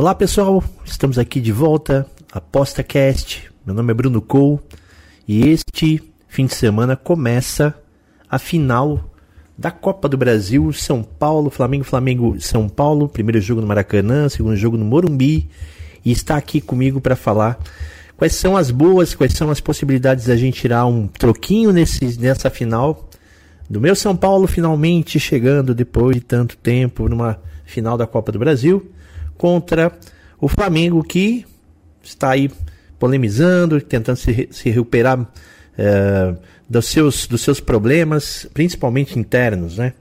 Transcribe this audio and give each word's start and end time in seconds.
Olá 0.00 0.14
pessoal, 0.14 0.64
estamos 0.82 1.18
aqui 1.18 1.42
de 1.42 1.52
volta, 1.52 2.06
ApostaCast. 2.32 3.52
Meu 3.66 3.74
nome 3.74 3.90
é 3.90 3.94
Bruno 3.94 4.22
Cole 4.22 4.58
e 5.28 5.46
este 5.46 6.02
fim 6.26 6.46
de 6.46 6.54
semana 6.54 6.96
começa 6.96 7.74
a 8.26 8.38
final 8.38 9.10
da 9.58 9.70
Copa 9.70 10.08
do 10.08 10.16
Brasil, 10.16 10.72
São 10.72 11.02
Paulo, 11.02 11.50
Flamengo, 11.50 11.84
Flamengo, 11.84 12.40
São 12.40 12.66
Paulo, 12.66 13.10
primeiro 13.10 13.42
jogo 13.42 13.60
no 13.60 13.66
Maracanã, 13.66 14.26
segundo 14.30 14.56
jogo 14.56 14.78
no 14.78 14.86
Morumbi. 14.86 15.50
E 16.02 16.10
está 16.10 16.38
aqui 16.38 16.62
comigo 16.62 16.98
para 16.98 17.14
falar 17.14 17.58
quais 18.16 18.34
são 18.34 18.56
as 18.56 18.70
boas, 18.70 19.14
quais 19.14 19.34
são 19.34 19.50
as 19.50 19.60
possibilidades 19.60 20.24
da 20.24 20.34
gente 20.34 20.62
tirar 20.62 20.86
um 20.86 21.08
troquinho 21.08 21.74
nesse, 21.74 22.18
nessa 22.18 22.48
final 22.48 23.06
do 23.68 23.78
meu 23.78 23.94
São 23.94 24.16
Paulo 24.16 24.46
finalmente 24.46 25.20
chegando 25.20 25.74
depois 25.74 26.16
de 26.16 26.22
tanto 26.22 26.56
tempo 26.56 27.06
numa 27.06 27.38
final 27.66 27.98
da 27.98 28.06
Copa 28.06 28.32
do 28.32 28.38
Brasil 28.38 28.90
contra 29.40 29.90
o 30.38 30.48
Flamengo 30.48 31.02
que 31.02 31.46
está 32.02 32.32
aí 32.32 32.50
polemizando, 32.98 33.80
tentando 33.80 34.16
se, 34.16 34.50
se 34.50 34.68
recuperar 34.68 35.26
é, 35.78 36.36
dos, 36.68 36.84
seus, 36.84 37.26
dos 37.26 37.40
seus 37.40 37.58
problemas, 37.58 38.46
principalmente 38.52 39.18
internos, 39.18 39.78
né? 39.78 39.94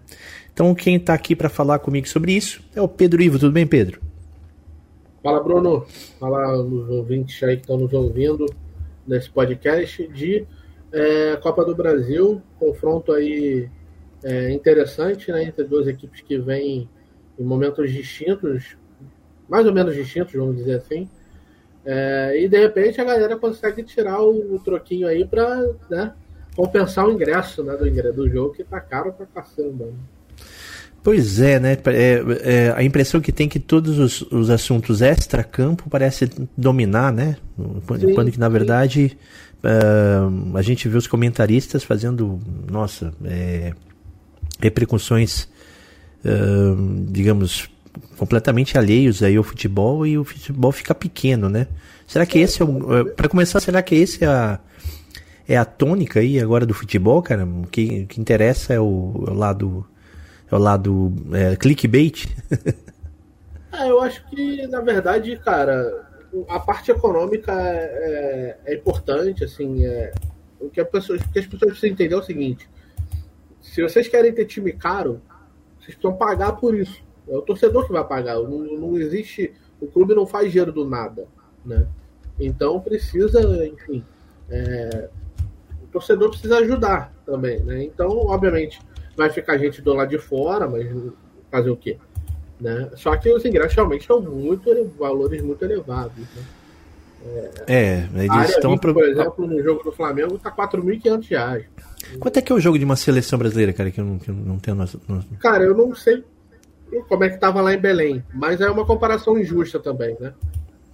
Então 0.54 0.76
quem 0.76 0.98
está 0.98 1.14
aqui 1.14 1.38
para 1.38 1.48
falar 1.48 1.80
comigo 1.80 2.06
sobre 2.06 2.34
isso 2.34 2.62
é 2.76 2.82
o 2.82 2.88
Pedro 2.90 3.22
Ivo. 3.22 3.40
Tudo 3.40 3.54
bem, 3.54 3.66
Pedro? 3.66 4.02
Fala, 5.24 5.42
Bruno. 5.42 5.86
Fala 6.20 6.62
os 6.62 6.90
ouvintes 6.90 7.42
aí 7.42 7.56
que 7.56 7.62
estão 7.62 7.78
nos 7.78 7.94
ouvindo 7.94 8.46
nesse 9.08 9.30
podcast 9.30 10.06
de 10.10 10.46
é, 10.92 11.38
Copa 11.38 11.64
do 11.64 11.74
Brasil. 11.74 12.42
Confronto 12.60 13.14
aí 13.14 13.70
é, 14.22 14.52
interessante, 14.52 15.32
né? 15.32 15.46
Entre 15.46 15.64
duas 15.64 15.88
equipes 15.88 16.20
que 16.20 16.38
vêm 16.38 16.90
em 17.40 17.44
momentos 17.46 17.90
distintos, 17.90 18.78
mais 19.50 19.66
ou 19.66 19.74
menos 19.74 19.96
distintos, 19.96 20.34
vamos 20.34 20.58
dizer 20.58 20.76
assim. 20.76 21.10
É, 21.86 22.40
e 22.42 22.48
de 22.48 22.60
repente 22.60 23.00
a 23.02 23.04
galera 23.04 23.38
consegue 23.38 23.84
tirar 23.84 24.22
o, 24.22 24.56
o 24.56 24.60
troquinho 24.60 25.08
aí 25.08 25.26
para 25.26 25.66
né, 25.90 26.14
compensar 26.56 27.08
o 27.08 27.12
ingresso 27.12 27.64
né, 27.64 27.76
do, 27.76 28.14
do 28.14 28.30
jogo 28.30 28.54
que 28.54 28.64
tá 28.64 28.80
caro 28.80 29.14
pra 29.14 29.26
caçamba. 29.26 29.86
Né? 29.86 29.94
Pois 31.02 31.40
é, 31.40 31.60
né? 31.60 31.78
É, 31.86 32.24
é, 32.44 32.74
a 32.76 32.84
impressão 32.84 33.22
que 33.22 33.32
tem 33.32 33.48
que 33.48 33.60
todos 33.60 33.98
os, 33.98 34.22
os 34.24 34.50
assuntos 34.50 35.02
extra-campo 35.02 35.90
parece 35.90 36.30
dominar, 36.58 37.14
né? 37.14 37.38
Sim, 37.58 38.14
Quando 38.14 38.32
que, 38.32 38.40
na 38.40 38.50
verdade, 38.50 39.18
uh, 39.64 40.58
a 40.58 40.62
gente 40.62 40.90
vê 40.90 40.98
os 40.98 41.08
comentaristas 41.08 41.84
fazendo, 41.84 42.40
nossa, 42.70 43.14
é, 43.24 43.74
repercussões, 44.60 45.48
uh, 46.26 47.06
digamos, 47.08 47.70
completamente 48.20 48.78
alheios 48.78 49.24
aí 49.24 49.38
ao 49.38 49.44
futebol 49.44 50.06
e 50.06 50.18
o 50.18 50.26
futebol 50.26 50.72
fica 50.74 50.94
pequeno, 50.94 51.50
né? 51.50 51.68
Será 52.06 52.26
que 52.26 52.38
esse 52.38 52.62
é 52.62 52.66
o. 52.66 53.06
Para 53.16 53.30
começar, 53.30 53.60
será 53.62 53.82
que 53.82 53.96
esse 53.96 54.26
é 54.26 54.28
a, 54.28 54.60
é 55.48 55.58
a 55.58 55.64
tônica 55.64 56.20
aí 56.20 56.40
agora 56.40 56.66
do 56.66 56.74
futebol, 56.74 57.22
cara? 57.22 57.46
O 57.46 57.66
que, 57.66 58.02
o 58.04 58.08
que 58.08 58.20
interessa 58.20 58.74
é 58.74 58.80
o, 58.80 59.24
é 59.28 59.32
o 59.32 59.34
lado 59.34 59.86
é 60.52 60.56
o 60.56 60.60
lado 60.60 61.14
é, 61.32 61.56
clickbait? 61.56 62.28
é, 63.72 63.88
eu 63.90 64.02
acho 64.02 64.28
que, 64.30 64.68
na 64.68 64.82
verdade, 64.82 65.38
cara, 65.38 66.08
a 66.50 66.60
parte 66.60 66.92
econômica 66.92 67.54
é, 67.54 68.58
é, 68.66 68.74
é 68.74 68.76
importante, 68.76 69.44
assim, 69.44 69.86
é, 69.86 70.12
o 70.60 70.70
que, 70.70 70.84
pessoa, 70.84 71.18
o 71.18 71.32
que 71.32 71.40
as 71.40 71.46
pessoas 71.46 71.72
precisam 71.72 71.92
entender 71.92 72.16
é 72.16 72.18
o 72.18 72.24
seguinte, 72.24 72.70
se 73.62 73.82
vocês 73.82 74.08
querem 74.08 74.34
ter 74.34 74.46
time 74.46 74.74
caro, 74.74 75.22
vocês 75.78 75.96
precisam 75.96 76.18
pagar 76.18 76.54
por 76.54 76.76
isso. 76.76 77.08
É 77.30 77.38
o 77.38 77.42
torcedor 77.42 77.86
que 77.86 77.94
vai 77.94 78.04
pagar. 78.04 78.36
Não, 78.36 78.60
não 78.60 78.98
existe. 78.98 79.54
O 79.80 79.88
clube 79.88 80.16
não 80.16 80.26
faz 80.26 80.52
dinheiro 80.52 80.72
do 80.72 80.84
nada. 80.84 81.28
Né? 81.64 81.88
Então 82.40 82.80
precisa, 82.80 83.40
enfim. 83.68 84.04
É, 84.50 85.10
o 85.84 85.88
torcedor 85.88 86.30
precisa 86.30 86.58
ajudar 86.58 87.14
também. 87.26 87.60
Né? 87.60 87.84
Então, 87.84 88.10
obviamente, 88.28 88.80
vai 89.16 89.30
ficar 89.30 89.58
gente 89.58 89.82
do 89.82 89.94
lado 89.94 90.10
de 90.10 90.18
fora, 90.18 90.68
mas 90.68 90.88
fazer 91.52 91.70
o 91.70 91.78
quê? 91.78 91.98
Né? 92.60 92.90
Só 92.96 93.16
que 93.16 93.32
os 93.32 93.46
ingressos 93.46 93.76
realmente 93.76 94.06
são 94.06 94.22
muito 94.22 94.70
valores 94.98 95.42
muito 95.42 95.64
elevados. 95.64 96.18
Né? 96.18 96.44
É, 97.68 98.08
é 98.16 98.26
eles 98.26 98.50
estão. 98.50 98.78
por 98.78 99.04
exemplo, 99.04 99.46
no 99.46 99.62
jogo 99.62 99.84
do 99.84 99.92
Flamengo 99.92 100.36
está 100.36 100.52
4.500 100.52 101.30
reais. 101.30 101.66
Quanto 102.18 102.38
é 102.38 102.42
que 102.42 102.52
é 102.52 102.56
o 102.56 102.60
jogo 102.60 102.80
de 102.80 102.86
uma 102.86 102.96
seleção 102.96 103.38
brasileira, 103.38 103.74
cara, 103.74 103.92
que 103.92 104.00
eu 104.00 104.06
não, 104.06 104.18
que 104.18 104.30
eu 104.30 104.34
não 104.34 104.58
tenho. 104.58 104.78
Cara, 105.40 105.64
eu 105.64 105.76
não 105.76 105.94
sei 105.94 106.24
como 107.08 107.24
é 107.24 107.30
que 107.30 107.38
tava 107.38 107.62
lá 107.62 107.74
em 107.74 107.80
Belém, 107.80 108.24
mas 108.34 108.62
é 108.62 108.70
uma 108.70 108.86
comparação 108.86 109.38
injusta 109.38 109.80
também, 109.80 110.16
né? 110.20 110.34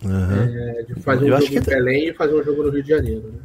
Uhum. 0.04 0.80
É, 0.80 0.84
de 0.84 0.96
fazer 1.02 1.34
um 1.34 1.40
jogo 1.40 1.58
em 1.58 1.62
Belém 1.62 2.10
e 2.10 2.14
fazer 2.14 2.34
um 2.36 2.44
jogo 2.44 2.64
no 2.64 2.70
Rio 2.70 2.84
de 2.84 2.90
Janeiro, 2.90 3.32
né? 3.32 3.40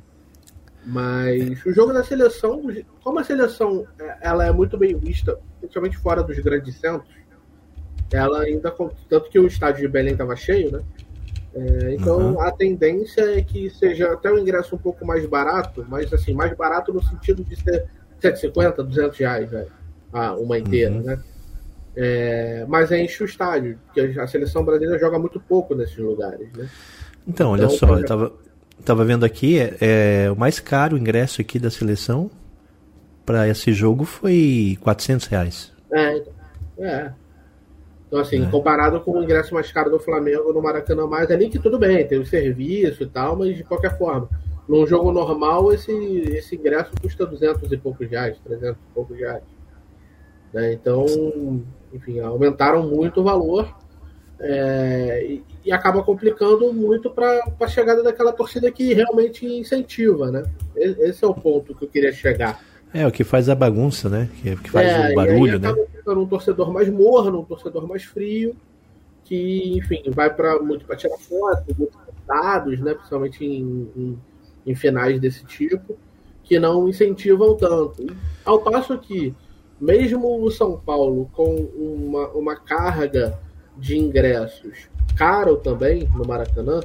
Mas 0.85 1.65
o 1.65 1.73
jogo 1.73 1.93
da 1.93 2.03
seleção, 2.03 2.63
como 3.03 3.19
a 3.19 3.25
seleção 3.25 3.87
é, 3.99 4.17
ela 4.23 4.47
é 4.47 4.53
muito 4.53 4.77
bem 4.79 4.97
vista, 4.97 5.39
principalmente 5.61 5.99
fora 5.99 6.23
dos 6.23 6.39
grandes 6.39 6.75
centros, 6.77 7.15
ela 8.11 8.41
ainda. 8.41 8.75
Tanto 9.09 9.31
que 9.31 9.39
o 9.39 9.47
estádio 9.47 9.83
de 9.83 9.89
Belém 9.89 10.13
estava 10.13 10.35
cheio, 10.35 10.73
né? 10.73 10.81
É, 11.55 11.95
então 11.95 12.35
uhum. 12.35 12.41
a 12.41 12.51
tendência 12.51 13.39
é 13.39 13.43
que 13.43 13.71
seja 13.71 14.13
até 14.13 14.31
o 14.31 14.39
ingresso 14.39 14.75
um 14.75 14.79
pouco 14.79 15.05
mais 15.05 15.27
barato, 15.27 15.85
mas 15.89 16.13
assim, 16.13 16.33
mais 16.33 16.57
barato 16.57 16.93
no 16.93 17.03
sentido 17.03 17.45
de 17.45 17.57
ser 17.57 17.87
150, 18.21 18.83
200 18.85 19.19
reais, 19.19 19.51
né? 19.51 19.67
ah, 20.13 20.35
uma 20.35 20.59
inteira, 20.59 20.95
uhum. 20.95 21.03
né? 21.03 21.19
É, 21.97 22.65
mas 22.69 22.93
é 22.93 23.03
enche 23.03 23.23
o 23.23 23.27
estádio, 23.27 23.79
porque 23.87 24.19
a 24.19 24.27
seleção 24.27 24.65
brasileira 24.65 24.99
joga 24.99 25.19
muito 25.19 25.41
pouco 25.41 25.75
nesses 25.75 25.99
lugares, 25.99 26.49
né? 26.57 26.69
Então, 27.27 27.51
olha 27.51 27.65
então, 27.65 27.77
só, 27.77 27.99
eu 27.99 28.07
tava, 28.07 28.33
Tava 28.85 29.05
vendo 29.05 29.25
aqui, 29.25 29.59
é, 29.59 29.77
é, 29.81 30.31
o 30.31 30.37
mais 30.37 30.59
caro 30.59 30.97
ingresso 30.97 31.41
aqui 31.41 31.59
da 31.59 31.71
seleção 31.71 32.31
para 33.27 33.47
esse 33.47 33.73
jogo 33.73 34.05
foi 34.05 34.79
400 34.81 35.27
reais. 35.27 35.73
É, 35.93 36.17
então, 36.17 36.33
é. 36.79 37.13
Então, 38.09 38.19
assim, 38.21 38.43
é. 38.43 38.51
comparado 38.51 39.01
com 39.01 39.13
o 39.13 39.23
ingresso 39.23 39.55
mais 39.55 39.71
caro 39.71 39.91
do 39.91 40.01
Flamengo 40.01 40.53
no 40.53 40.63
Maracanã, 40.63 41.07
mais 41.07 41.31
ali 41.31 41.51
que 41.51 41.59
tudo 41.59 41.79
bem, 41.79 42.07
tem 42.07 42.19
o 42.19 42.27
serviço 42.27 43.03
e 43.03 43.07
tal, 43.07 43.37
mas 43.37 43.55
de 43.55 43.63
qualquer 43.63 43.97
forma, 43.99 44.29
num 44.67 44.87
jogo 44.87 45.13
normal, 45.13 45.73
esse, 45.73 45.93
esse 45.93 46.57
ingresso 46.57 46.91
custa 47.01 47.27
200 47.27 47.71
e 47.71 47.77
poucos 47.77 48.09
reais, 48.09 48.39
300 48.43 48.77
e 48.77 48.95
poucos 48.95 49.17
reais. 49.17 49.45
Né? 50.53 50.73
Então, 50.73 51.05
enfim, 51.93 52.21
aumentaram 52.21 52.87
muito 52.89 53.21
o 53.21 53.25
valor 53.25 53.75
é, 54.41 55.27
e, 55.29 55.45
e, 55.67 55.73
acaba 55.73 56.03
complicando 56.03 56.73
muito 56.73 57.11
para 57.11 57.45
a 57.61 57.69
chegada 57.69 58.03
daquela 58.03 58.33
torcida 58.33 58.71
que 58.71 58.95
realmente 58.95 59.45
incentiva, 59.45 60.31
né? 60.31 60.43
Esse 60.75 61.25
é 61.25 61.29
o 61.29 61.35
ponto 61.35 61.75
que 61.75 61.85
eu 61.85 61.89
queria 61.89 62.13
chegar. 62.13 62.59
É, 62.93 63.07
o 63.07 63.13
que 63.13 63.23
faz 63.23 63.51
a 63.51 63.55
bagunça, 63.55 64.09
né? 64.09 64.31
Que, 64.41 64.57
que 64.57 64.71
faz 64.71 64.89
é, 64.89 65.13
o 65.13 65.15
barulho, 65.15 65.59
né? 65.59 65.75
um 66.07 66.27
torcedor 66.27 66.73
mais 66.73 66.89
morno, 66.89 67.41
um 67.41 67.45
torcedor 67.45 67.87
mais 67.87 68.03
frio, 68.03 68.57
que, 69.25 69.79
enfim, 69.79 70.03
vai 70.09 70.33
para 70.35 70.59
muito 70.59 70.87
para 70.87 70.97
tirar 70.97 71.19
foto, 71.19 71.77
muito 71.79 71.97
dados, 72.27 72.81
né? 72.81 72.95
Principalmente 72.95 73.45
em, 73.45 73.91
em, 73.95 74.19
em, 74.67 74.75
finais 74.75 75.21
desse 75.21 75.45
tipo, 75.45 75.97
que 76.43 76.59
não 76.59 76.89
incentivam 76.89 77.55
tanto. 77.57 78.07
Ao 78.45 78.59
passo 78.61 78.99
que, 78.99 79.35
mesmo 79.81 80.45
o 80.45 80.51
São 80.51 80.79
Paulo 80.79 81.31
com 81.33 81.55
uma, 81.55 82.29
uma 82.29 82.57
carga 82.57 83.39
de 83.77 83.99
ingressos 83.99 84.89
caro 85.17 85.57
também 85.57 86.09
no 86.15 86.27
Maracanã, 86.27 86.81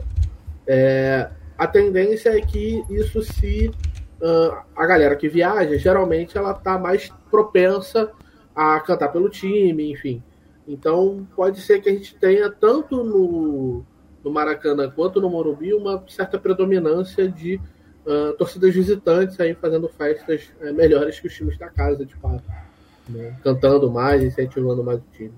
é, 0.68 1.30
a 1.58 1.68
tendência 1.68 2.30
é 2.30 2.42
que 2.42 2.84
isso 2.90 3.22
se. 3.22 3.72
Uh, 4.22 4.58
a 4.76 4.86
galera 4.86 5.16
que 5.16 5.28
viaja, 5.28 5.78
geralmente, 5.78 6.38
ela 6.38 6.54
tá 6.54 6.78
mais 6.78 7.12
propensa 7.30 8.12
a 8.56 8.80
cantar 8.80 9.10
pelo 9.10 9.30
time, 9.30 9.92
enfim. 9.92 10.24
Então, 10.68 11.28
pode 11.36 11.62
ser 11.62 11.82
que 11.82 11.90
a 11.90 11.92
gente 11.92 12.16
tenha, 12.16 12.50
tanto 12.50 13.04
no, 13.04 13.86
no 14.24 14.32
Maracanã 14.32 14.90
quanto 14.90 15.22
no 15.22 15.30
Morumbi, 15.30 15.74
uma 15.74 16.04
certa 16.08 16.40
predominância 16.40 17.28
de 17.28 17.60
uh, 18.06 18.34
torcidas 18.38 18.74
visitantes 18.74 19.40
aí 19.40 19.54
fazendo 19.54 19.88
festas 19.90 20.50
uh, 20.62 20.74
melhores 20.74 21.20
que 21.20 21.28
os 21.28 21.34
times 21.34 21.58
da 21.58 21.70
casa, 21.70 22.06
de 22.06 22.16
fato. 22.16 22.44
Né? 23.08 23.36
Cantando 23.44 23.90
mais, 23.92 24.24
incentivando 24.24 24.84
mais 24.84 25.00
o 25.00 25.04
time. 25.14 25.34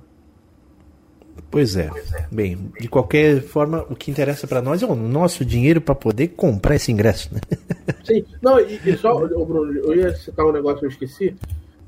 Pois 1.50 1.76
é. 1.76 1.90
Bem, 2.32 2.72
de 2.80 2.88
qualquer 2.88 3.42
forma, 3.42 3.86
o 3.90 3.96
que 3.96 4.12
interessa 4.12 4.48
para 4.48 4.62
nós 4.62 4.82
é 4.82 4.86
o 4.86 4.96
nosso 4.96 5.46
dinheiro 5.46 5.80
para 5.80 5.96
poder 5.96 6.30
comprar 6.30 6.76
esse 6.76 6.92
ingresso, 6.92 7.34
né? 7.34 7.40
Sim, 8.04 8.26
não, 8.42 8.60
e, 8.60 8.80
e 8.86 8.98
só, 8.98 9.16
Bruno, 9.16 9.72
eu 9.74 9.96
ia 9.96 10.16
citar 10.16 10.46
um 10.46 10.52
negócio 10.52 10.80
que 10.80 10.86
eu 10.86 10.90
esqueci. 10.90 11.36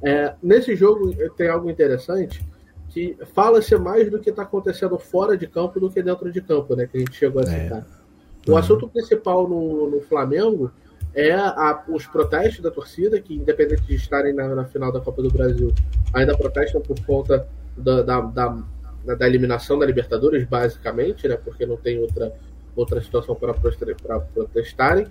É, 0.01 0.33
nesse 0.41 0.75
jogo 0.75 1.13
tem 1.35 1.49
algo 1.49 1.69
interessante 1.69 2.41
que 2.89 3.17
fala-se 3.33 3.75
mais 3.77 4.09
do 4.09 4.19
que 4.19 4.29
está 4.29 4.43
acontecendo 4.43 4.97
fora 4.97 5.37
de 5.37 5.45
campo 5.45 5.79
do 5.79 5.89
que 5.89 6.01
dentro 6.01 6.31
de 6.31 6.41
campo, 6.41 6.75
né? 6.75 6.87
Que 6.87 6.97
a 6.97 6.99
gente 7.01 7.15
chegou 7.15 7.41
a 7.41 7.45
é. 7.45 7.63
citar. 7.63 7.79
É. 7.79 8.49
O 8.49 8.53
uhum. 8.53 8.57
assunto 8.57 8.87
principal 8.87 9.47
no, 9.47 9.89
no 9.89 10.01
Flamengo 10.01 10.71
é 11.13 11.33
a, 11.33 11.83
os 11.87 12.05
protestos 12.05 12.61
da 12.61 12.71
torcida, 12.71 13.19
que 13.19 13.33
independente 13.33 13.81
de 13.83 13.95
estarem 13.95 14.33
na, 14.33 14.47
na, 14.55 14.65
final 14.65 14.91
da 14.91 14.99
Copa 14.99 15.21
do 15.21 15.29
Brasil, 15.29 15.73
ainda 16.13 16.37
protestam 16.37 16.81
por 16.81 16.99
conta 17.05 17.47
da, 17.75 18.01
da, 18.01 18.21
da, 18.21 19.15
da 19.15 19.27
eliminação 19.27 19.79
da 19.79 19.85
Libertadores, 19.85 20.45
basicamente, 20.45 21.27
né? 21.27 21.35
Porque 21.35 21.65
não 21.65 21.77
tem 21.77 21.99
outra, 21.99 22.33
outra 22.75 23.01
situação 23.01 23.35
para 23.35 23.53
protestarem. 23.53 25.07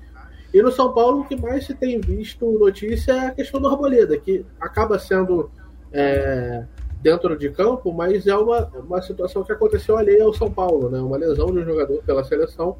E 0.53 0.63
no 0.63 0.71
São 0.71 0.95
Paulo, 0.95 1.21
o 1.21 1.25
que 1.27 1.37
mais 1.37 1.67
se 1.67 1.75
tem 1.75 2.01
visto 2.01 2.59
notícia 2.59 3.13
é 3.13 3.27
a 3.27 3.31
questão 3.33 3.61
do 3.61 3.69
Arboleda, 3.69 4.17
que 4.17 4.47
acaba 4.61 4.99
sendo 4.99 5.51
é, 5.93 6.65
dentro 7.03 7.37
de 7.37 7.51
campo, 7.51 7.93
mas 7.93 8.27
é 8.27 8.37
uma, 8.37 8.67
uma 8.67 9.03
situação 9.03 9.45
que 9.45 9.53
aconteceu 9.53 9.97
ali 9.97 10.21
ao 10.21 10.33
São 10.33 10.51
Paulo, 10.51 10.89
né? 10.89 10.99
Uma 11.01 11.19
lesão 11.19 11.47
de 11.47 11.59
um 11.59 11.65
jogador 11.65 12.03
pela 12.03 12.25
seleção 12.25 12.77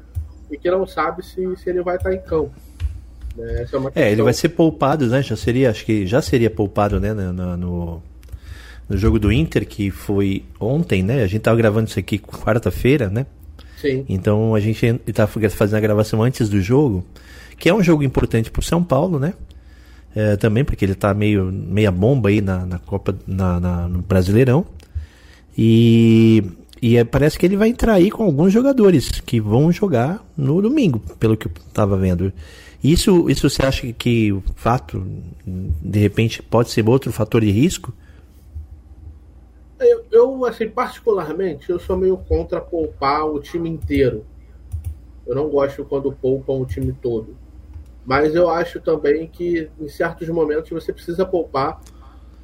e 0.49 0.57
que 0.57 0.71
não 0.71 0.87
sabe 0.87 1.23
se, 1.23 1.55
se 1.57 1.69
ele 1.69 1.83
vai 1.83 1.97
estar 1.97 2.13
em 2.13 2.21
campo. 2.21 2.51
Né? 3.35 3.65
É, 3.95 4.03
é, 4.03 4.11
ele 4.11 4.21
vai 4.21 4.33
ser 4.33 4.49
poupado, 4.49 5.07
né? 5.07 5.21
Já 5.21 5.35
seria, 5.35 5.69
acho 5.69 5.85
que 5.85 6.05
já 6.05 6.21
seria 6.21 6.49
poupado, 6.49 6.99
né? 6.99 7.13
No, 7.13 7.57
no, 7.57 8.03
no 8.87 8.97
jogo 8.97 9.19
do 9.19 9.31
Inter, 9.31 9.67
que 9.67 9.91
foi 9.91 10.43
ontem, 10.59 11.03
né? 11.03 11.23
A 11.23 11.27
gente 11.27 11.41
tava 11.41 11.57
gravando 11.57 11.89
isso 11.89 11.99
aqui 11.99 12.17
quarta-feira, 12.17 13.09
né? 13.09 13.25
Sim. 13.79 14.05
Então 14.09 14.53
a 14.55 14.59
gente 14.59 14.99
está 15.07 15.25
fazendo 15.25 15.77
a 15.77 15.79
gravação 15.81 16.21
antes 16.21 16.49
do 16.49 16.59
jogo 16.61 17.05
que 17.59 17.67
é 17.67 17.73
um 17.73 17.83
jogo 17.83 18.03
importante 18.03 18.49
para 18.49 18.61
o 18.61 18.63
São 18.63 18.81
Paulo, 18.81 19.19
né? 19.19 19.33
É, 20.15 20.37
também 20.37 20.63
porque 20.63 20.83
ele 20.83 20.93
está 20.93 21.13
meio 21.13 21.51
meia 21.51 21.91
bomba 21.91 22.29
aí 22.29 22.41
na, 22.41 22.65
na 22.65 22.79
Copa, 22.79 23.15
na, 23.27 23.59
na, 23.59 23.87
no 23.87 24.01
Brasileirão. 24.01 24.65
E, 25.55 26.41
e 26.81 26.97
é, 26.97 27.03
parece 27.03 27.37
que 27.37 27.45
ele 27.45 27.57
vai 27.57 27.67
entrar 27.67 27.93
aí 27.93 28.09
com 28.09 28.23
alguns 28.23 28.51
jogadores 28.51 29.21
que 29.23 29.39
vão 29.39 29.71
jogar 29.71 30.25
no 30.37 30.61
domingo, 30.61 30.99
pelo 31.19 31.35
que 31.35 31.47
eu 31.47 31.51
estava 31.67 31.97
vendo. 31.97 32.31
Isso, 32.83 33.29
isso 33.29 33.49
você 33.49 33.65
acha 33.65 33.91
que 33.91 34.31
o 34.31 34.41
fato, 34.55 35.05
de 35.45 35.99
repente, 35.99 36.41
pode 36.41 36.69
ser 36.69 36.87
outro 36.87 37.11
fator 37.11 37.41
de 37.41 37.51
risco? 37.51 37.93
Eu, 39.79 40.05
eu, 40.11 40.45
assim, 40.45 40.69
particularmente, 40.69 41.69
eu 41.69 41.79
sou 41.79 41.97
meio 41.97 42.17
contra 42.17 42.61
poupar 42.61 43.25
o 43.25 43.39
time 43.39 43.69
inteiro. 43.69 44.25
Eu 45.27 45.35
não 45.35 45.49
gosto 45.49 45.85
quando 45.85 46.11
poupam 46.11 46.53
o 46.53 46.65
time 46.65 46.93
todo. 46.93 47.35
Mas 48.05 48.33
eu 48.33 48.49
acho 48.49 48.79
também 48.79 49.27
que 49.27 49.69
em 49.79 49.87
certos 49.87 50.27
momentos 50.29 50.69
você 50.69 50.91
precisa 50.91 51.25
poupar, 51.25 51.79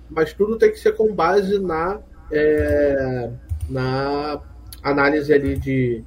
mas 0.09 0.33
tudo 0.33 0.57
tem 0.57 0.71
que 0.71 0.77
ser 0.77 0.93
com 0.95 1.13
base 1.13 1.59
na, 1.59 1.99
é, 2.31 3.31
na 3.69 4.41
análise 4.83 5.33
ali 5.33 5.57
de, 5.57 6.03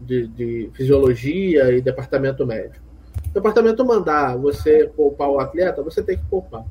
de, 0.00 0.26
de, 0.28 0.70
fisiologia 0.74 1.72
e 1.72 1.80
departamento 1.80 2.46
médico. 2.46 2.89
O 3.30 3.32
departamento 3.32 3.84
mandar 3.84 4.36
você 4.36 4.90
poupar 4.96 5.28
o 5.30 5.38
atleta, 5.38 5.82
você 5.82 6.02
tem 6.02 6.18
que 6.18 6.24
poupar. 6.24 6.64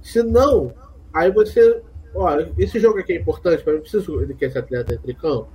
Se 0.00 0.22
não, 0.22 0.72
aí 1.12 1.30
você. 1.32 1.82
Olha, 2.14 2.50
esse 2.56 2.78
jogo 2.78 2.98
aqui 2.98 3.12
é 3.12 3.16
importante, 3.20 3.62
mas 3.66 3.74
eu 3.74 3.80
preciso 3.80 4.34
que 4.34 4.44
esse 4.44 4.56
atleta 4.56 4.94
entre 4.94 5.12
campo. 5.14 5.48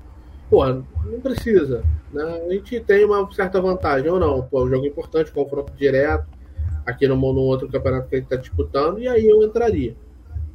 Pô, 0.49 0.65
não 0.65 1.21
precisa. 1.23 1.83
Né? 2.11 2.23
A 2.45 2.53
gente 2.53 2.79
tem 2.81 3.05
uma 3.05 3.31
certa 3.31 3.61
vantagem 3.61 4.09
ou 4.09 4.19
não. 4.19 4.41
Pô, 4.43 4.59
é 4.59 4.63
um 4.65 4.69
jogo 4.69 4.85
importante, 4.85 5.31
confronto 5.31 5.71
direto, 5.73 6.27
aqui 6.85 7.07
no, 7.07 7.15
no 7.15 7.41
outro 7.41 7.69
campeonato 7.69 8.09
que 8.09 8.15
a 8.15 8.19
gente 8.19 8.25
está 8.25 8.35
disputando, 8.35 8.99
e 8.99 9.07
aí 9.07 9.25
eu 9.25 9.41
entraria. 9.41 9.95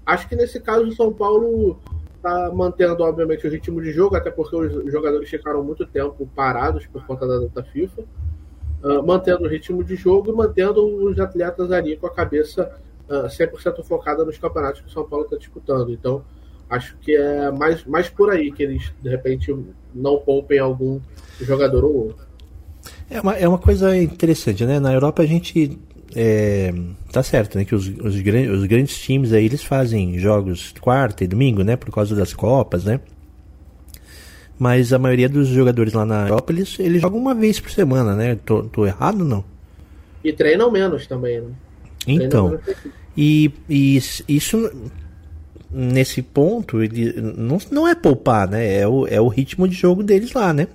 Acho 0.05 0.29
que 0.29 0.37
nesse 0.37 0.61
caso 0.61 0.85
o 0.85 0.93
São 0.93 1.11
Paulo 1.13 1.81
está 2.17 2.53
mantendo, 2.53 3.03
obviamente, 3.03 3.47
o 3.47 3.51
ritmo 3.51 3.81
de 3.81 3.93
jogo, 3.93 4.17
até 4.17 4.31
porque 4.31 4.55
os 4.55 4.93
jogadores 4.93 5.29
ficaram 5.29 5.65
muito 5.65 5.87
tempo 5.87 6.29
parados 6.35 6.87
por 6.87 7.05
conta 7.07 7.27
da 7.27 7.39
data 7.39 7.63
FIFA. 7.65 8.05
Uh, 8.83 9.05
mantendo 9.05 9.45
o 9.45 9.49
ritmo 9.49 9.83
de 9.83 9.97
jogo 9.97 10.31
e 10.31 10.35
mantendo 10.35 10.85
os 10.85 11.19
atletas 11.19 11.73
ali 11.73 11.97
com 11.97 12.07
a 12.07 12.11
cabeça 12.11 12.79
uh, 13.09 13.25
ah, 13.25 13.29
100% 13.29 13.83
focada 13.83 14.25
nos 14.25 14.39
campeonatos 14.39 14.81
que 14.83 14.89
o 14.89 14.91
São 14.91 15.05
Paulo 15.05 15.25
está 15.25 15.37
disputando. 15.37 15.91
Então, 15.93 16.23
acho 16.69 16.97
que 16.99 17.17
é 17.17 17.51
mais, 17.51 17.85
mais 17.85 18.09
por 18.09 18.31
aí 18.31 18.53
que 18.53 18.63
eles, 18.63 18.93
de 19.03 19.09
repente, 19.09 19.55
não 19.95 20.19
poupem 20.19 20.59
algum 20.59 21.01
jogador 21.41 21.85
ou 21.85 22.07
outro. 22.09 22.27
É 23.11 23.21
uma, 23.21 23.35
é 23.35 23.49
uma 23.49 23.59
coisa 23.59 23.97
interessante, 23.97 24.65
né? 24.65 24.79
Na 24.79 24.93
Europa 24.93 25.23
a 25.23 25.27
gente 25.27 25.79
é, 26.15 26.73
tá 27.13 27.23
certo, 27.23 27.57
né? 27.57 27.65
Que 27.65 27.75
os, 27.75 27.87
os, 27.87 28.15
os 28.15 28.65
grandes 28.67 28.99
times 28.99 29.33
aí 29.33 29.45
eles 29.45 29.63
fazem 29.63 30.19
jogos 30.19 30.75
quarta 30.81 31.25
e 31.25 31.27
domingo, 31.27 31.63
né? 31.63 31.77
Por 31.77 31.93
causa 31.93 32.15
das 32.15 32.33
copas, 32.33 32.85
né? 32.85 33.01
Mas 34.59 34.93
a 34.93 34.99
maioria 34.99 35.29
dos 35.29 35.49
jogadores 35.49 35.93
lá 35.93 36.07
na 36.07 36.29
Europa 36.29 36.53
eles, 36.53 36.79
eles 36.79 37.03
jogam 37.03 37.19
uma 37.19 37.35
vez 37.35 37.61
por 37.61 37.71
semana, 37.71 38.15
né? 38.15 38.39
Tô, 38.45 38.63
tô 38.63 38.87
errado 38.87 39.25
não? 39.25 39.45
E 40.25 40.33
treinam 40.33 40.71
menos 40.71 41.07
também, 41.07 41.41
né? 41.41 41.49
Então, 42.07 42.59
e, 43.17 43.51
e 43.69 44.01
isso 44.29 44.71
nesse 45.71 46.23
ponto, 46.23 46.83
ele 46.83 47.13
não, 47.21 47.59
não 47.71 47.89
é 47.89 47.95
poupar, 47.95 48.49
né? 48.49 48.79
É 48.81 48.89
o, 48.89 49.07
é 49.07 49.21
o 49.21 49.29
ritmo 49.29 49.69
de 49.69 49.75
jogo 49.75 50.03
deles 50.03 50.33
lá, 50.33 50.53
né? 50.53 50.69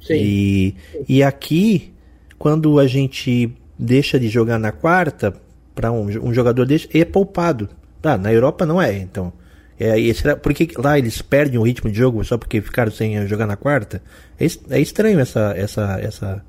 Sim. 0.00 0.14
E, 0.14 0.74
e 1.08 1.22
aqui, 1.22 1.92
quando 2.38 2.78
a 2.78 2.86
gente 2.86 3.52
deixa 3.78 4.18
de 4.18 4.28
jogar 4.28 4.58
na 4.58 4.70
quarta, 4.70 5.34
para 5.74 5.92
um, 5.92 6.06
um 6.06 6.34
jogador 6.34 6.66
desse, 6.66 6.88
é 6.96 7.04
poupado. 7.04 7.68
Tá, 8.02 8.16
na 8.16 8.32
Europa 8.32 8.66
não 8.66 8.80
é, 8.80 8.96
então. 8.96 9.32
É, 9.78 9.98
esse, 10.00 10.34
porque 10.36 10.68
lá 10.76 10.98
eles 10.98 11.22
perdem 11.22 11.58
o 11.58 11.62
ritmo 11.62 11.90
de 11.90 11.96
jogo 11.96 12.24
só 12.24 12.36
porque 12.36 12.60
ficaram 12.60 12.90
sem 12.90 13.26
jogar 13.26 13.46
na 13.46 13.56
quarta? 13.56 14.02
É, 14.38 14.46
é 14.70 14.80
estranho 14.80 15.20
essa, 15.20 15.54
essa, 15.56 15.98
essa, 16.00 16.44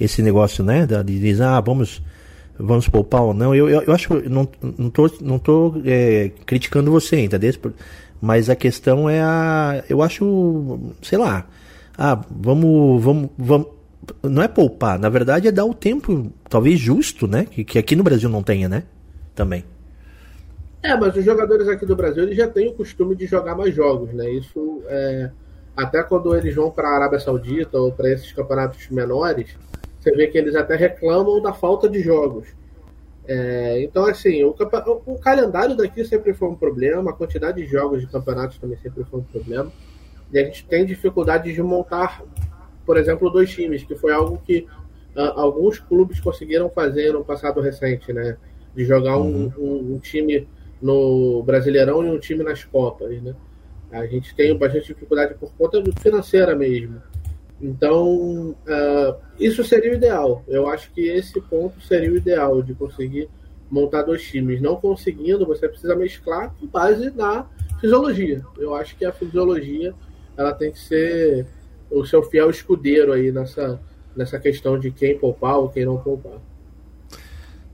esse 0.00 0.22
negócio, 0.22 0.64
né? 0.64 0.86
De 0.86 1.20
dizer, 1.20 1.42
ah, 1.42 1.60
vamos 1.60 2.02
vamos 2.58 2.88
poupar 2.88 3.22
ou 3.22 3.34
não. 3.34 3.54
Eu, 3.54 3.68
eu, 3.68 3.82
eu 3.82 3.92
acho, 3.92 4.14
não, 4.28 4.48
não 4.78 4.90
tô, 4.90 5.10
não 5.20 5.38
tô 5.38 5.74
é, 5.84 6.30
criticando 6.46 6.90
você, 6.90 7.20
entendeu? 7.20 7.52
Mas 8.20 8.48
a 8.48 8.56
questão 8.56 9.10
é 9.10 9.20
a, 9.20 9.82
eu 9.88 10.00
acho, 10.00 10.78
sei 11.02 11.18
lá, 11.18 11.46
ah, 11.98 12.20
vamos, 12.30 13.02
vamos, 13.02 13.30
vamos, 13.36 13.66
não 14.22 14.42
é 14.42 14.48
poupar, 14.48 14.98
na 14.98 15.08
verdade 15.08 15.48
é 15.48 15.52
dar 15.52 15.64
o 15.64 15.74
tempo, 15.74 16.32
talvez 16.48 16.78
justo, 16.78 17.26
né? 17.26 17.46
Que, 17.50 17.64
que 17.64 17.78
aqui 17.78 17.96
no 17.96 18.04
Brasil 18.04 18.28
não 18.28 18.42
tenha, 18.42 18.68
né? 18.68 18.84
Também. 19.34 19.64
É, 20.82 20.96
mas 20.96 21.16
os 21.16 21.24
jogadores 21.24 21.68
aqui 21.68 21.86
do 21.86 21.94
Brasil 21.94 22.24
eles 22.24 22.36
já 22.36 22.48
têm 22.48 22.68
o 22.68 22.74
costume 22.74 23.14
de 23.14 23.26
jogar 23.26 23.54
mais 23.54 23.74
jogos, 23.74 24.12
né? 24.12 24.28
Isso 24.30 24.82
é, 24.86 25.30
até 25.76 26.02
quando 26.02 26.34
eles 26.36 26.54
vão 26.54 26.70
para 26.70 26.88
a 26.88 26.96
Arábia 26.96 27.20
Saudita 27.20 27.78
ou 27.78 27.92
para 27.92 28.10
esses 28.10 28.32
campeonatos 28.32 28.88
menores, 28.88 29.56
você 29.98 30.10
vê 30.10 30.26
que 30.26 30.36
eles 30.36 30.56
até 30.56 30.74
reclamam 30.74 31.40
da 31.40 31.52
falta 31.52 31.88
de 31.88 32.00
jogos. 32.00 32.48
É, 33.24 33.80
então, 33.82 34.04
assim, 34.04 34.42
o, 34.42 34.50
o, 35.06 35.18
calendário 35.18 35.76
daqui 35.76 36.04
sempre 36.04 36.34
foi 36.34 36.48
um 36.48 36.56
problema, 36.56 37.10
a 37.10 37.14
quantidade 37.14 37.62
de 37.62 37.68
jogos 37.68 38.00
de 38.00 38.08
campeonatos 38.08 38.58
também 38.58 38.76
sempre 38.78 39.04
foi 39.04 39.20
um 39.20 39.24
problema. 39.24 39.70
E 40.32 40.38
a 40.38 40.44
gente 40.44 40.66
tem 40.66 40.84
dificuldade 40.84 41.52
de 41.52 41.62
montar, 41.62 42.22
por 42.84 42.96
exemplo, 42.96 43.30
dois 43.30 43.50
times, 43.50 43.84
que 43.84 43.94
foi 43.94 44.12
algo 44.12 44.40
que 44.44 44.66
uh, 45.14 45.38
alguns 45.38 45.78
clubes 45.78 46.18
conseguiram 46.18 46.68
fazer 46.68 47.12
no 47.12 47.24
passado 47.24 47.60
recente, 47.60 48.12
né? 48.12 48.36
De 48.74 48.84
jogar 48.84 49.18
um, 49.18 49.22
uhum. 49.22 49.52
um, 49.58 49.94
um, 49.94 49.98
time 49.98 50.48
no 50.82 51.42
Brasileirão 51.44 52.04
e 52.04 52.10
um 52.10 52.18
time 52.18 52.42
nas 52.42 52.64
Copas, 52.64 53.22
né? 53.22 53.34
A 53.90 54.06
gente 54.06 54.34
tem 54.34 54.56
bastante 54.56 54.88
dificuldade 54.88 55.34
por 55.34 55.52
conta 55.54 55.82
financeira 56.00 56.56
mesmo. 56.56 57.00
Então, 57.60 58.50
uh, 58.50 59.16
isso 59.38 59.62
seria 59.62 59.92
o 59.92 59.94
ideal. 59.94 60.42
Eu 60.48 60.68
acho 60.68 60.90
que 60.92 61.08
esse 61.08 61.40
ponto 61.42 61.80
seria 61.80 62.10
o 62.10 62.16
ideal, 62.16 62.60
de 62.62 62.74
conseguir 62.74 63.28
montar 63.70 64.02
dois 64.02 64.22
times. 64.22 64.60
Não 64.60 64.76
conseguindo, 64.76 65.46
você 65.46 65.68
precisa 65.68 65.94
mesclar 65.94 66.52
com 66.58 66.66
base 66.66 67.10
na 67.10 67.46
fisiologia. 67.80 68.42
Eu 68.58 68.74
acho 68.74 68.96
que 68.96 69.04
a 69.04 69.12
fisiologia 69.12 69.94
ela 70.36 70.52
tem 70.52 70.72
que 70.72 70.78
ser 70.80 71.46
o 71.90 72.04
seu 72.04 72.22
fiel 72.22 72.50
escudeiro 72.50 73.12
aí 73.12 73.30
nessa, 73.30 73.80
nessa 74.16 74.38
questão 74.38 74.78
de 74.78 74.90
quem 74.90 75.18
poupar 75.18 75.58
ou 75.58 75.68
quem 75.68 75.84
não 75.84 75.98
poupar. 75.98 76.40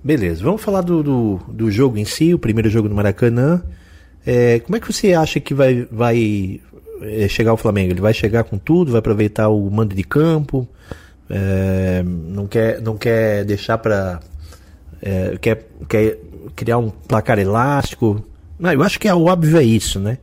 Beleza, 0.08 0.42
vamos 0.42 0.62
falar 0.62 0.80
do, 0.80 1.02
do, 1.02 1.36
do 1.48 1.70
jogo 1.70 1.98
em 1.98 2.04
si, 2.06 2.32
o 2.32 2.38
primeiro 2.38 2.70
jogo 2.70 2.88
do 2.88 2.94
Maracanã. 2.94 3.62
É, 4.24 4.58
como 4.60 4.74
é 4.74 4.80
que 4.80 4.90
você 4.90 5.12
acha 5.12 5.38
que 5.38 5.52
vai, 5.52 5.86
vai 5.92 6.62
é, 7.02 7.28
chegar 7.28 7.52
o 7.52 7.58
Flamengo? 7.58 7.92
Ele 7.92 8.00
vai 8.00 8.14
chegar 8.14 8.44
com 8.44 8.56
tudo, 8.56 8.90
vai 8.90 9.00
aproveitar 9.00 9.50
o 9.50 9.70
mando 9.70 9.94
de 9.94 10.02
campo, 10.02 10.66
é, 11.28 12.02
não, 12.02 12.46
quer, 12.46 12.80
não 12.80 12.96
quer 12.96 13.44
deixar 13.44 13.76
para. 13.76 14.20
É, 15.02 15.36
quer, 15.38 15.68
quer 15.86 16.18
criar 16.56 16.78
um 16.78 16.88
placar 16.88 17.38
elástico. 17.38 18.24
Não, 18.58 18.72
eu 18.72 18.82
acho 18.82 18.98
que 18.98 19.08
é 19.08 19.14
óbvio 19.14 19.58
é 19.58 19.62
isso, 19.62 20.00
né? 20.00 20.16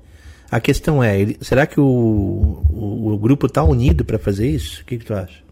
A 0.50 0.60
questão 0.60 1.04
é, 1.04 1.22
ele, 1.22 1.38
será 1.42 1.68
que 1.68 1.80
o, 1.80 2.64
o, 2.72 3.14
o 3.14 3.18
grupo 3.20 3.48
tá 3.48 3.64
unido 3.64 4.04
para 4.04 4.18
fazer 4.18 4.48
isso? 4.48 4.82
O 4.82 4.86
que, 4.86 4.98
que 4.98 5.06
tu 5.06 5.14
acha? 5.14 5.44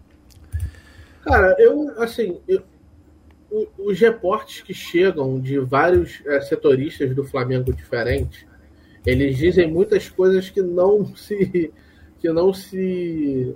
Cara, 1.24 1.56
eu, 1.60 1.94
assim, 2.02 2.40
eu, 2.48 2.64
os 3.78 4.00
reportes 4.00 4.62
que 4.62 4.74
chegam 4.74 5.40
de 5.40 5.60
vários 5.60 6.22
é, 6.26 6.42
setoristas 6.42 7.14
do 7.14 7.24
Flamengo 7.24 7.72
diferentes, 7.72 8.46
eles 9.06 9.38
dizem 9.38 9.70
muitas 9.70 10.10
coisas 10.10 10.50
que 10.50 10.62
não 10.62 11.16
se 11.16 11.72
que 12.20 12.32
não 12.32 12.54
se 12.54 13.56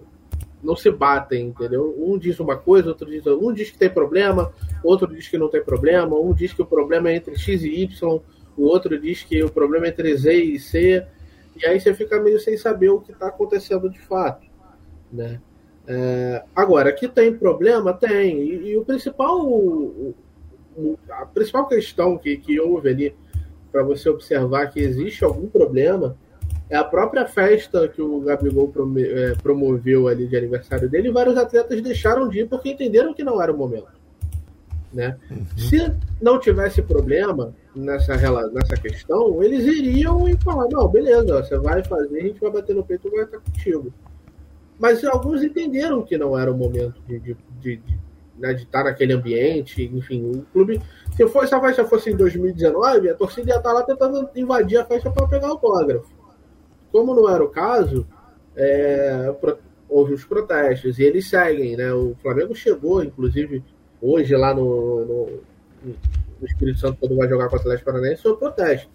não 0.61 0.75
se 0.75 0.91
batem, 0.91 1.47
entendeu? 1.47 1.95
Um 1.97 2.17
diz 2.17 2.39
uma 2.39 2.57
coisa, 2.57 2.89
outro 2.89 3.09
diz 3.09 3.25
um 3.25 3.53
diz 3.53 3.69
que 3.69 3.77
tem 3.77 3.89
problema, 3.89 4.53
outro 4.83 5.07
diz 5.07 5.27
que 5.27 5.37
não 5.37 5.49
tem 5.49 5.63
problema, 5.63 6.19
um 6.19 6.33
diz 6.33 6.51
que 6.51 6.61
o 6.61 6.65
problema 6.65 7.09
é 7.09 7.15
entre 7.15 7.37
x 7.37 7.63
e 7.63 7.83
y, 7.83 8.21
o 8.57 8.63
outro 8.63 8.99
diz 8.99 9.23
que 9.23 9.41
o 9.43 9.49
problema 9.49 9.85
é 9.85 9.89
entre 9.89 10.15
z 10.17 10.33
e 10.33 10.59
c, 10.59 11.05
e 11.55 11.65
aí 11.65 11.79
você 11.79 11.93
fica 11.93 12.19
meio 12.21 12.39
sem 12.39 12.57
saber 12.57 12.89
o 12.89 12.99
que 12.99 13.11
está 13.11 13.27
acontecendo 13.27 13.89
de 13.89 13.99
fato, 13.99 14.45
né? 15.11 15.39
É, 15.87 16.43
agora, 16.53 16.91
que 16.91 17.07
tem 17.07 17.33
problema, 17.33 17.93
tem. 17.93 18.39
E, 18.39 18.71
e 18.71 18.77
o 18.77 18.83
principal, 18.83 19.39
o, 19.47 20.15
a 21.09 21.25
principal 21.25 21.67
questão 21.67 22.17
que, 22.17 22.37
que 22.37 22.59
houve 22.59 22.89
ali 22.89 23.15
para 23.71 23.83
você 23.83 24.09
observar 24.09 24.67
que 24.67 24.79
existe 24.79 25.23
algum 25.23 25.47
problema 25.47 26.17
é 26.69 26.75
a 26.75 26.83
própria 26.83 27.25
festa 27.25 27.87
que 27.87 28.01
o 28.01 28.19
Gabigol 28.19 28.73
é, 28.97 29.33
promoveu 29.41 30.07
ali 30.07 30.27
de 30.27 30.35
aniversário 30.35 30.89
dele 30.89 31.07
e 31.07 31.11
vários 31.11 31.37
atletas 31.37 31.81
deixaram 31.81 32.27
de 32.27 32.39
ir 32.39 32.49
porque 32.49 32.69
entenderam 32.69 33.13
que 33.13 33.23
não 33.23 33.41
era 33.41 33.53
o 33.53 33.57
momento. 33.57 33.97
Né? 34.93 35.17
Uhum. 35.29 35.45
Se 35.57 35.93
não 36.21 36.39
tivesse 36.39 36.81
problema 36.81 37.53
nessa, 37.75 38.15
nessa 38.49 38.75
questão, 38.75 39.41
eles 39.43 39.65
iriam 39.65 40.27
e 40.27 40.35
falar, 40.37 40.67
não, 40.69 40.87
beleza, 40.87 41.43
você 41.43 41.57
vai 41.57 41.83
fazer, 41.83 42.19
a 42.19 42.23
gente 42.23 42.39
vai 42.39 42.51
bater 42.51 42.75
no 42.75 42.83
peito 42.83 43.07
e 43.07 43.11
vai 43.11 43.23
estar 43.23 43.39
contigo. 43.39 43.93
Mas 44.79 45.03
alguns 45.03 45.43
entenderam 45.43 46.03
que 46.03 46.17
não 46.17 46.37
era 46.37 46.51
o 46.51 46.57
momento 46.57 47.01
de, 47.07 47.19
de, 47.19 47.37
de, 47.59 47.77
de, 47.77 47.99
né, 48.37 48.53
de 48.53 48.63
estar 48.63 48.83
naquele 48.83 49.13
ambiente, 49.13 49.83
enfim, 49.83 50.23
o 50.23 50.45
clube. 50.53 50.81
Se, 51.15 51.27
for, 51.27 51.43
a 51.43 51.61
festa 51.61 51.85
fosse 51.85 52.11
em 52.11 52.15
2019, 52.15 53.09
a 53.09 53.15
torcida 53.15 53.51
ia 53.51 53.57
estar 53.57 53.73
lá 53.73 53.83
tentando 53.83 54.29
invadir 54.35 54.77
a 54.77 54.85
festa 54.85 55.09
para 55.09 55.27
pegar 55.27 55.47
autógrafo. 55.47 56.11
Como 56.91 57.15
não 57.15 57.29
era 57.29 57.43
o 57.43 57.49
caso, 57.49 58.07
é, 58.55 59.33
houve 59.89 60.13
os 60.13 60.23
protestos 60.23 60.99
e 60.99 61.03
eles 61.03 61.27
seguem, 61.27 61.75
né? 61.75 61.91
O 61.93 62.15
Flamengo 62.21 62.55
chegou, 62.55 63.03
inclusive, 63.03 63.63
hoje 64.01 64.35
lá 64.35 64.53
no, 64.53 65.05
no, 65.05 65.29
no 66.39 66.45
Espírito 66.45 66.79
Santo, 66.79 66.97
quando 66.99 67.17
vai 67.17 67.27
jogar 67.27 67.49
com 67.49 67.55
o 67.55 67.59
Atlético 67.59 67.91
Paranaense, 67.91 68.21
foi 68.21 68.37
protesto. 68.37 68.89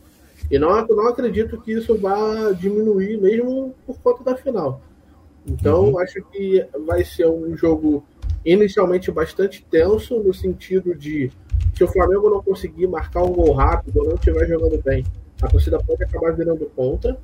E 0.50 0.58
não, 0.58 0.86
não 0.86 1.08
acredito 1.08 1.60
que 1.60 1.72
isso 1.72 1.96
vá 1.96 2.52
diminuir, 2.52 3.20
mesmo 3.20 3.74
por 3.86 3.98
conta 4.00 4.24
da 4.24 4.36
final. 4.36 4.80
Então, 5.46 5.90
uhum. 5.90 5.98
acho 5.98 6.22
que 6.30 6.64
vai 6.86 7.04
ser 7.04 7.26
um 7.26 7.56
jogo 7.56 8.04
inicialmente 8.44 9.10
bastante 9.10 9.64
tenso, 9.70 10.18
no 10.20 10.32
sentido 10.32 10.94
de 10.94 11.30
se 11.74 11.84
o 11.84 11.88
Flamengo 11.88 12.28
não 12.28 12.42
conseguir 12.42 12.86
marcar 12.86 13.22
um 13.22 13.32
gol 13.32 13.52
rápido 13.52 13.98
ou 14.00 14.06
não 14.06 14.14
estiver 14.14 14.46
jogando 14.46 14.80
bem, 14.82 15.04
a 15.40 15.48
torcida 15.48 15.78
pode 15.78 16.02
acabar 16.04 16.32
virando 16.32 16.66
contra. 16.76 17.18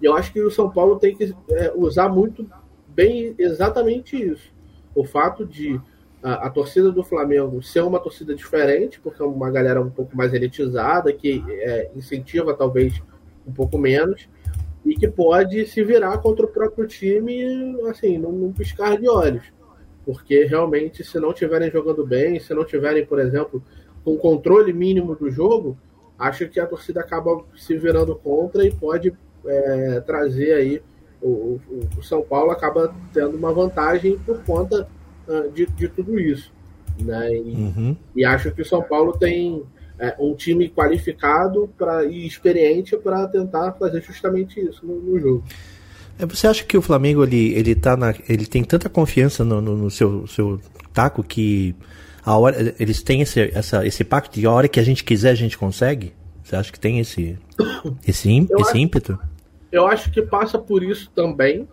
E 0.00 0.04
eu 0.04 0.14
acho 0.14 0.32
que 0.32 0.40
o 0.40 0.50
São 0.50 0.70
Paulo 0.70 0.98
tem 0.98 1.14
que 1.14 1.34
é, 1.50 1.72
usar 1.74 2.08
muito 2.08 2.46
bem 2.88 3.34
exatamente 3.38 4.16
isso. 4.16 4.52
O 4.94 5.04
fato 5.04 5.44
de 5.44 5.80
a, 6.22 6.46
a, 6.46 6.50
torcida 6.50 6.90
do 6.90 7.04
Flamengo 7.04 7.62
ser 7.62 7.82
uma 7.82 8.00
torcida 8.00 8.34
diferente, 8.34 9.00
porque 9.00 9.22
é 9.22 9.24
uma 9.24 9.50
galera 9.50 9.80
um 9.80 9.90
pouco 9.90 10.16
mais 10.16 10.32
elitizada, 10.32 11.12
que 11.12 11.44
é, 11.48 11.90
incentiva 11.94 12.54
talvez 12.54 13.00
um 13.46 13.52
pouco 13.52 13.78
menos, 13.78 14.28
e 14.84 14.94
que 14.94 15.08
pode 15.08 15.66
se 15.66 15.84
virar 15.84 16.18
contra 16.18 16.46
o 16.46 16.48
próprio 16.48 16.86
time, 16.86 17.76
assim, 17.88 18.18
num, 18.18 18.32
num 18.32 18.52
piscar 18.52 18.98
de 18.98 19.08
olhos. 19.08 19.44
Porque 20.04 20.44
realmente, 20.44 21.04
se 21.04 21.20
não 21.20 21.30
estiverem 21.30 21.70
jogando 21.70 22.06
bem, 22.06 22.40
se 22.40 22.54
não 22.54 22.64
tiverem, 22.64 23.04
por 23.04 23.20
exemplo, 23.20 23.62
com 24.04 24.16
controle 24.16 24.72
mínimo 24.72 25.14
do 25.14 25.30
jogo, 25.30 25.76
acho 26.18 26.48
que 26.48 26.58
a 26.58 26.66
torcida 26.66 27.00
acaba 27.00 27.44
se 27.56 27.76
virando 27.76 28.14
contra 28.16 28.64
e 28.64 28.72
pode 28.72 29.12
é, 29.46 30.00
trazer 30.00 30.52
aí 30.54 30.82
o, 31.20 31.60
o, 31.68 31.88
o, 31.98 32.02
São 32.02 32.22
Paulo 32.22 32.50
acaba 32.50 32.94
tendo 33.12 33.36
uma 33.36 33.52
vantagem 33.52 34.18
por 34.18 34.42
conta 34.42 34.88
uh, 35.28 35.50
de, 35.50 35.66
de 35.66 35.88
tudo 35.88 36.18
isso. 36.18 36.52
Né? 36.98 37.34
E, 37.34 37.54
uhum. 37.54 37.96
e 38.16 38.24
acho 38.24 38.50
que 38.52 38.62
o 38.62 38.64
São 38.64 38.82
Paulo 38.82 39.16
tem 39.18 39.62
é, 40.00 40.16
um 40.18 40.34
time 40.34 40.68
qualificado 40.70 41.70
pra, 41.76 42.04
e 42.04 42.26
experiente 42.26 42.96
para 42.96 43.28
tentar 43.28 43.72
fazer 43.74 44.00
justamente 44.00 44.58
isso 44.58 44.84
no, 44.84 44.98
no, 44.98 45.20
jogo. 45.20 45.44
É, 46.18 46.24
você 46.24 46.46
acha 46.46 46.64
que 46.64 46.76
o 46.76 46.82
Flamengo 46.82 47.22
ele, 47.22 47.52
ele, 47.52 47.74
tá 47.74 47.96
na, 47.96 48.14
ele 48.26 48.46
tem 48.46 48.64
tanta 48.64 48.88
confiança 48.88 49.44
no, 49.44 49.60
no, 49.60 49.76
no 49.76 49.90
seu, 49.90 50.26
seu 50.26 50.58
taco 50.94 51.22
que 51.22 51.76
a 52.24 52.36
hora, 52.36 52.74
eles 52.80 53.02
têm 53.02 53.20
esse, 53.20 53.40
essa, 53.54 53.86
esse 53.86 54.02
pacto 54.02 54.40
de 54.40 54.46
a 54.46 54.50
hora 54.50 54.68
que 54.68 54.80
a 54.80 54.82
gente 54.82 55.04
quiser 55.04 55.30
a 55.30 55.34
gente 55.34 55.58
consegue? 55.58 56.14
Você 56.42 56.56
acha 56.56 56.72
que 56.72 56.80
tem 56.80 56.98
esse, 56.98 57.38
esse, 58.06 58.38
esse 58.40 58.54
acho, 58.54 58.76
ímpeto? 58.76 59.18
Eu 59.70 59.86
acho 59.86 60.10
que 60.10 60.22
passa 60.22 60.58
por 60.58 60.82
isso 60.82 61.10
também, 61.14 61.68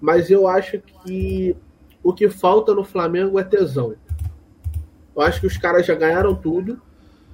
mas 0.00 0.28
eu 0.28 0.48
acho 0.48 0.80
que 1.04 1.56
o 2.02 2.12
que 2.12 2.28
falta 2.28 2.74
no 2.74 2.84
Flamengo 2.84 3.38
é 3.38 3.44
tesão. 3.44 3.94
Eu 5.14 5.22
acho 5.22 5.40
que 5.40 5.46
os 5.46 5.56
caras 5.56 5.86
já 5.86 5.94
ganharam 5.94 6.34
tudo 6.34 6.80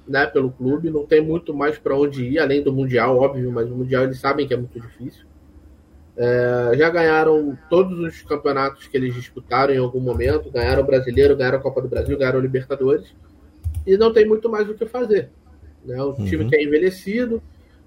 né, 0.07 0.25
pelo 0.25 0.51
clube, 0.51 0.89
não 0.89 1.05
tem 1.05 1.21
muito 1.21 1.53
mais 1.53 1.77
para 1.77 1.97
onde 1.97 2.23
ir, 2.23 2.39
além 2.39 2.61
do 2.61 2.71
Mundial, 2.71 3.17
óbvio, 3.17 3.51
mas 3.51 3.69
o 3.69 3.75
Mundial 3.75 4.03
eles 4.03 4.19
sabem 4.19 4.47
que 4.47 4.53
é 4.53 4.57
muito 4.57 4.79
difícil. 4.79 5.25
É, 6.15 6.71
já 6.77 6.89
ganharam 6.89 7.57
todos 7.69 7.99
os 7.99 8.21
campeonatos 8.21 8.87
que 8.87 8.95
eles 8.95 9.13
disputaram 9.13 9.73
em 9.73 9.77
algum 9.77 9.99
momento, 9.99 10.51
ganharam 10.51 10.83
o 10.83 10.85
Brasileiro, 10.85 11.35
ganharam 11.35 11.57
a 11.57 11.61
Copa 11.61 11.81
do 11.81 11.87
Brasil, 11.87 12.17
ganharam 12.17 12.39
o 12.39 12.41
Libertadores, 12.41 13.13
e 13.85 13.97
não 13.97 14.13
tem 14.13 14.25
muito 14.25 14.49
mais 14.49 14.69
o 14.69 14.75
que 14.75 14.85
fazer. 14.85 15.29
Né? 15.83 16.01
O 16.01 16.09
uhum. 16.09 16.25
time 16.25 16.47
que 16.47 16.55
é 16.55 16.63
envelhecido, 16.63 17.41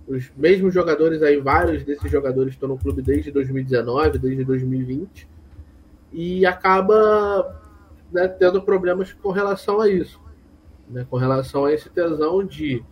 os 0.07 0.31
mesmos 0.37 0.75
jogadores 0.75 1.23
aí, 1.23 1.39
vários 1.39 1.85
desses 1.85 2.11
jogadores 2.11 2.55
estão 2.55 2.69
no 2.69 2.79
clube 2.79 3.01
desde 3.01 3.31
2019, 3.31 4.19
desde 4.19 4.45
2020, 4.45 5.29
e 6.13 6.45
acaba 6.45 7.61
né, 8.13 8.27
tendo 8.27 8.61
problemas 8.61 9.13
com 9.13 9.31
relação 9.31 9.81
a 9.81 9.89
isso 9.89 10.28
né, 10.91 11.07
com 11.09 11.17
relação 11.17 11.65
a 11.65 11.73
esse 11.73 11.89
tesão 11.91 12.45
de, 12.45 12.83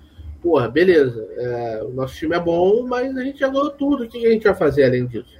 porra, 0.42 0.68
beleza, 0.68 1.26
é, 1.36 1.82
o 1.84 1.90
nosso 1.90 2.14
time 2.14 2.36
é 2.36 2.40
bom, 2.40 2.86
mas 2.86 3.16
a 3.16 3.22
gente 3.22 3.40
já 3.40 3.48
ganhou 3.48 3.70
tudo, 3.70 4.04
o 4.04 4.08
que 4.08 4.26
a 4.26 4.30
gente 4.30 4.44
vai 4.44 4.54
fazer 4.54 4.84
além 4.84 5.06
disso? 5.06 5.36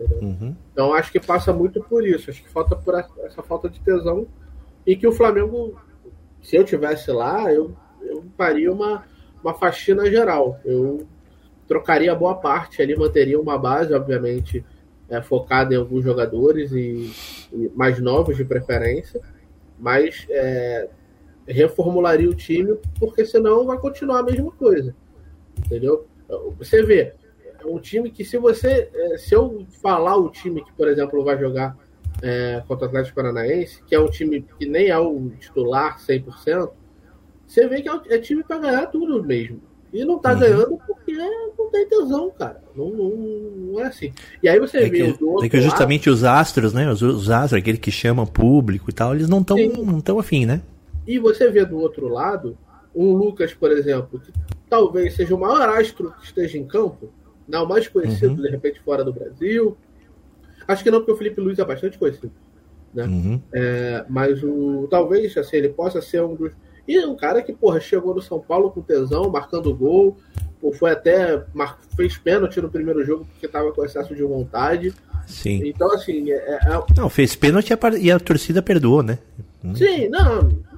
Uhum. 0.00 0.54
Então 0.72 0.94
acho 0.94 1.10
que 1.10 1.18
passa 1.18 1.52
muito 1.52 1.82
por 1.82 2.06
isso, 2.06 2.30
acho 2.30 2.42
que 2.42 2.48
falta 2.48 2.76
por 2.76 2.94
essa 3.24 3.42
falta 3.42 3.68
de 3.68 3.80
tesão 3.80 4.26
e 4.86 4.96
que 4.96 5.06
o 5.06 5.12
Flamengo, 5.12 5.78
se 6.42 6.56
eu 6.56 6.64
tivesse 6.64 7.10
lá, 7.10 7.52
eu, 7.52 7.74
eu 8.00 8.24
faria 8.36 8.72
uma, 8.72 9.04
uma 9.42 9.54
faxina 9.54 10.08
geral. 10.08 10.60
Eu 10.64 11.06
trocaria 11.66 12.14
boa 12.14 12.36
parte 12.36 12.80
ali, 12.80 12.96
manteria 12.96 13.40
uma 13.40 13.58
base, 13.58 13.92
obviamente, 13.92 14.64
é, 15.08 15.20
focada 15.20 15.74
em 15.74 15.76
alguns 15.76 16.04
jogadores 16.04 16.72
e, 16.72 17.12
e 17.52 17.70
mais 17.74 18.00
novos 18.00 18.36
de 18.36 18.44
preferência, 18.44 19.20
mas 19.78 20.26
é, 20.30 20.88
reformularia 21.52 22.28
o 22.28 22.34
time, 22.34 22.76
porque 22.98 23.24
senão 23.24 23.66
vai 23.66 23.78
continuar 23.78 24.20
a 24.20 24.22
mesma 24.22 24.50
coisa. 24.52 24.94
Entendeu? 25.58 26.06
Você 26.58 26.82
vê, 26.82 27.14
é 27.60 27.66
um 27.66 27.78
time 27.78 28.10
que 28.10 28.24
se 28.24 28.38
você. 28.38 28.88
É, 28.94 29.18
se 29.18 29.34
eu 29.34 29.66
falar 29.82 30.16
o 30.16 30.30
time 30.30 30.62
que, 30.62 30.72
por 30.72 30.88
exemplo, 30.88 31.24
vai 31.24 31.38
jogar 31.38 31.76
é, 32.22 32.62
contra 32.66 32.86
o 32.86 32.88
Atlético 32.88 33.16
Paranaense, 33.16 33.82
que 33.86 33.94
é 33.94 34.00
um 34.00 34.08
time 34.08 34.44
que 34.58 34.66
nem 34.66 34.88
é 34.88 34.98
o 34.98 35.30
titular 35.40 35.98
100%, 35.98 36.70
você 37.46 37.66
vê 37.66 37.82
que 37.82 37.88
é, 37.88 38.00
é 38.10 38.18
time 38.18 38.44
para 38.44 38.58
ganhar 38.58 38.86
tudo 38.86 39.24
mesmo. 39.24 39.60
E 39.92 40.04
não 40.04 40.18
tá 40.18 40.34
uhum. 40.34 40.40
ganhando 40.40 40.78
porque 40.86 41.14
não 41.56 41.70
tem 41.70 41.88
tesão, 41.88 42.30
cara. 42.38 42.62
Não, 42.76 42.90
não, 42.90 43.10
não 43.10 43.80
é 43.80 43.86
assim. 43.86 44.12
E 44.42 44.48
aí 44.48 44.60
você 44.60 44.78
é 44.78 44.88
vê 44.88 44.90
que, 44.90 45.18
É 45.42 45.48
que 45.48 45.60
justamente 45.62 46.10
lado, 46.10 46.16
os 46.16 46.24
astros, 46.24 46.72
né? 46.74 46.90
Os, 46.90 47.00
os 47.00 47.30
astros, 47.30 47.58
aquele 47.58 47.78
que 47.78 47.90
chama 47.90 48.26
público 48.26 48.90
e 48.90 48.92
tal, 48.92 49.14
eles 49.14 49.28
não 49.28 49.40
estão 49.40 49.56
não 49.56 50.00
tão 50.00 50.18
afim, 50.18 50.44
né? 50.44 50.60
E 51.08 51.18
você 51.18 51.50
vê 51.50 51.64
do 51.64 51.78
outro 51.78 52.06
lado 52.06 52.58
um 52.94 53.14
Lucas, 53.14 53.54
por 53.54 53.72
exemplo, 53.72 54.20
que 54.20 54.30
talvez 54.68 55.14
seja 55.14 55.34
o 55.34 55.40
maior 55.40 55.66
astro 55.70 56.12
que 56.20 56.26
esteja 56.26 56.58
em 56.58 56.66
campo, 56.66 57.10
não, 57.48 57.64
o 57.64 57.68
mais 57.68 57.88
conhecido, 57.88 58.34
uhum. 58.34 58.42
de 58.42 58.50
repente, 58.50 58.78
fora 58.80 59.02
do 59.02 59.10
Brasil. 59.10 59.74
Acho 60.66 60.84
que 60.84 60.90
não, 60.90 60.98
porque 60.98 61.12
o 61.12 61.16
Felipe 61.16 61.40
Luiz 61.40 61.58
é 61.58 61.64
bastante 61.64 61.96
conhecido. 61.96 62.30
Né? 62.92 63.04
Uhum. 63.04 63.40
É, 63.54 64.04
mas 64.06 64.42
o 64.42 64.86
talvez 64.90 65.34
assim, 65.38 65.56
ele 65.56 65.70
possa 65.70 66.02
ser 66.02 66.22
um 66.22 66.34
dos. 66.34 66.52
E 66.86 66.98
um 67.06 67.16
cara 67.16 67.40
que, 67.40 67.54
porra, 67.54 67.80
chegou 67.80 68.14
no 68.14 68.20
São 68.20 68.38
Paulo 68.38 68.70
com 68.70 68.82
tesão, 68.82 69.30
marcando 69.30 69.74
gol. 69.74 70.18
Pô, 70.60 70.72
foi 70.72 70.90
até. 70.90 71.42
Mar... 71.54 71.78
fez 71.96 72.18
pênalti 72.18 72.60
no 72.60 72.68
primeiro 72.68 73.02
jogo 73.02 73.24
porque 73.24 73.46
estava 73.46 73.72
com 73.72 73.82
excesso 73.82 74.14
de 74.14 74.22
vontade. 74.22 74.92
Sim. 75.26 75.62
Então, 75.64 75.90
assim. 75.92 76.30
É, 76.30 76.36
é... 76.36 76.84
Não, 76.94 77.08
fez 77.08 77.34
pênalti 77.34 77.72
e 77.98 78.10
a 78.10 78.20
torcida 78.20 78.60
perdoou, 78.60 79.02
né? 79.02 79.18
Sim, 79.74 80.08
não 80.08 80.68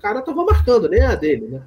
cara 0.00 0.22
tava 0.22 0.44
marcando, 0.44 0.88
nem 0.88 1.02
a 1.02 1.14
dele, 1.14 1.46
né? 1.46 1.62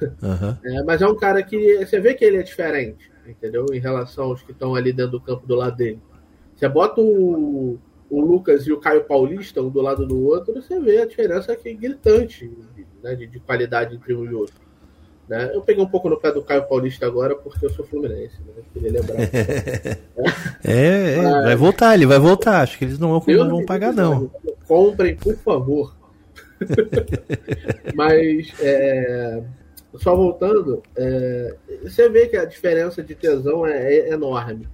Uhum. 0.00 0.56
É, 0.64 0.82
mas 0.84 1.02
é 1.02 1.06
um 1.06 1.16
cara 1.16 1.42
que 1.42 1.84
você 1.84 1.98
vê 2.00 2.14
que 2.14 2.24
ele 2.24 2.36
é 2.36 2.42
diferente, 2.42 3.10
entendeu? 3.26 3.66
Em 3.72 3.80
relação 3.80 4.26
aos 4.26 4.42
que 4.42 4.52
estão 4.52 4.74
ali 4.74 4.92
dentro 4.92 5.12
do 5.12 5.20
campo 5.20 5.46
do 5.46 5.54
lado 5.54 5.76
dele. 5.76 6.00
Você 6.54 6.68
bota 6.68 7.00
o, 7.00 7.78
o 8.10 8.20
Lucas 8.20 8.66
e 8.66 8.72
o 8.72 8.78
Caio 8.78 9.04
Paulista 9.04 9.62
um 9.62 9.70
do 9.70 9.80
lado 9.80 10.06
do 10.06 10.24
outro, 10.26 10.54
você 10.54 10.78
vê 10.80 10.98
a 10.98 11.06
diferença 11.06 11.52
aqui 11.52 11.74
gritante 11.74 12.50
né, 13.02 13.14
de, 13.14 13.26
de, 13.26 13.40
qualidade 13.40 13.94
entre 13.94 14.14
um 14.14 14.24
e 14.24 14.34
outro. 14.34 14.68
Né? 15.28 15.50
Eu 15.52 15.60
peguei 15.60 15.82
um 15.82 15.88
pouco 15.88 16.08
no 16.08 16.18
pé 16.18 16.32
do 16.32 16.42
Caio 16.42 16.66
Paulista 16.66 17.06
agora 17.06 17.36
porque 17.36 17.66
eu 17.66 17.70
sou 17.70 17.84
fluminense, 17.84 18.36
né? 18.40 18.62
queria 18.72 18.92
lembrar. 18.92 19.16
é, 20.64 21.14
é 21.14 21.22
Mas... 21.22 21.44
vai 21.44 21.56
voltar, 21.56 21.94
ele 21.94 22.06
vai 22.06 22.18
voltar. 22.18 22.62
Acho 22.62 22.78
que 22.78 22.84
eles 22.84 22.98
não, 22.98 23.12
não 23.12 23.48
vão 23.50 23.66
pagar, 23.66 23.92
não. 23.92 24.30
Comprem, 24.66 25.16
por 25.16 25.36
favor. 25.36 25.97
Mas, 27.94 28.52
é, 28.60 29.42
só 29.96 30.14
voltando, 30.14 30.82
é, 30.96 31.56
você 31.82 32.08
vê 32.08 32.26
que 32.26 32.36
a 32.36 32.44
diferença 32.44 33.02
de 33.02 33.14
tesão 33.14 33.66
é, 33.66 33.94
é 33.94 34.12
enorme. 34.12 34.68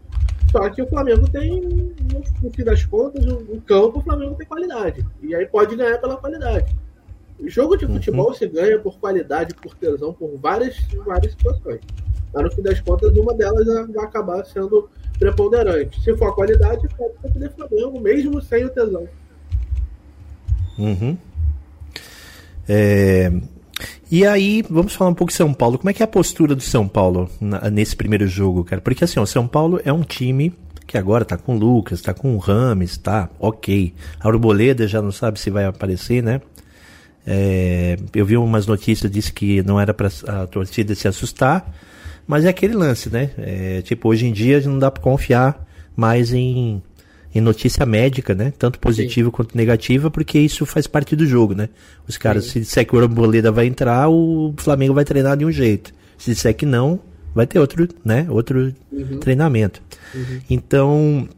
Só 0.51 0.69
que 0.71 0.81
o 0.83 0.87
Flamengo 0.87 1.29
tem, 1.29 1.61
no 2.41 2.51
fim 2.53 2.63
das 2.63 2.85
contas, 2.85 3.25
o, 3.27 3.61
campo 3.63 3.99
o 3.99 4.03
Flamengo 4.03 4.37
tem 4.37 4.47
qualidade. 4.47 5.05
E 5.21 5.35
aí 5.35 5.47
pode 5.47 5.75
ganhar 5.75 5.99
pela 5.99 6.17
qualidade. 6.17 6.77
O 7.41 7.49
jogo 7.49 7.77
de 7.77 7.87
futebol 7.87 8.29
uhum. 8.29 8.35
se 8.35 8.47
ganha 8.47 8.79
por 8.79 8.97
qualidade, 8.99 9.53
por 9.55 9.75
tesão, 9.75 10.13
por 10.13 10.39
várias, 10.39 10.77
várias 11.05 11.33
situações. 11.33 11.81
Mas 12.33 12.45
no 12.45 12.53
fim 12.53 12.63
das 12.63 12.81
contas, 12.81 13.17
uma 13.17 13.35
delas 13.35 13.67
vai 13.67 14.05
acabar 14.05 14.45
sendo 14.45 14.89
preponderante. 15.19 16.01
Se 16.01 16.17
for 16.17 16.29
a 16.29 16.33
qualidade, 16.33 16.87
pode 16.97 17.39
ser 17.39 17.51
Flamengo, 17.51 18.01
mesmo 18.01 18.41
sem 18.41 18.65
o 18.65 18.71
tesão. 18.71 19.09
Uhum. 20.79 21.19
É... 22.69 23.33
E 24.11 24.25
aí, 24.25 24.63
vamos 24.71 24.95
falar 24.95 25.11
um 25.11 25.15
pouco 25.15 25.33
de 25.33 25.37
São 25.37 25.53
Paulo. 25.53 25.79
Como 25.79 25.91
é 25.91 25.93
que 25.93 26.03
é 26.03 26.05
a 26.05 26.09
postura 26.09 26.55
do 26.55 26.63
São 26.63 26.87
Paulo 26.87 27.29
nesse 27.73 27.97
primeiro 27.97 28.27
jogo, 28.29 28.63
cara? 28.63 28.81
Porque 28.81 29.03
assim, 29.03 29.19
o 29.19 29.27
São 29.27 29.49
Paulo 29.49 29.81
é 29.85 29.93
um 29.93 30.03
time 30.03 30.53
que 30.87 30.97
agora 30.97 31.25
tá 31.25 31.37
com 31.37 31.57
o 31.57 31.59
Lucas, 31.59 32.01
tá 32.01 32.15
com 32.15 32.35
o 32.37 32.39
Rames, 32.39 32.97
tá 32.97 33.29
ok. 33.39 33.93
A 34.21 34.29
Arboleda 34.29 34.87
já 34.87 35.03
não 35.03 35.11
sabe 35.11 35.41
se 35.41 35.51
vai 35.51 35.65
aparecer, 35.65 36.23
né? 36.23 36.41
É, 37.27 37.97
eu 38.15 38.25
vi 38.27 38.37
umas 38.37 38.67
notícias, 38.67 39.11
disse 39.11 39.33
que 39.33 39.63
não 39.63 39.81
era 39.81 39.95
para 39.95 40.11
a 40.29 40.47
torcida 40.47 40.95
se 40.95 41.09
assustar, 41.09 41.75
mas 42.27 42.45
é 42.45 42.49
aquele 42.49 42.75
lance, 42.75 43.09
né? 43.11 43.31
É, 43.39 43.83
tipo, 43.83 44.09
hoje 44.09 44.27
em 44.27 44.33
dia 44.33 44.61
não 44.61 44.79
dá 44.79 44.91
para 44.91 45.03
confiar 45.03 45.67
mais 45.97 46.33
em 46.33 46.83
em 47.35 47.41
notícia 47.41 47.85
médica, 47.85 48.35
né? 48.35 48.53
Tanto 48.57 48.79
positiva 48.79 49.31
quanto 49.31 49.57
negativa, 49.57 50.11
porque 50.11 50.39
isso 50.39 50.65
faz 50.65 50.87
parte 50.87 51.17
do 51.17 51.27
jogo, 51.27 51.55
né? 51.55 51.69
Os 52.07 52.17
caras, 52.17 52.45
Sim. 52.45 52.51
se 52.51 52.61
disser 52.61 52.87
que 52.87 52.95
o 52.95 52.99
Arboleda 53.01 53.51
vai 53.51 53.67
entrar, 53.67 54.09
o 54.09 54.55
Flamengo 54.57 54.95
vai 54.95 55.05
treinar 55.05 55.37
de 55.37 55.45
um 55.45 55.51
jeito. 55.51 55.93
Se 56.17 56.33
disser 56.33 56.55
que 56.55 56.65
não, 56.65 57.01
vai 57.35 57.47
ter 57.47 57.59
outro, 57.59 57.89
né? 58.05 58.27
Outro 58.29 58.73
uhum. 58.93 59.19
treinamento. 59.19 59.83
Uhum. 60.15 60.41
Então, 60.49 61.29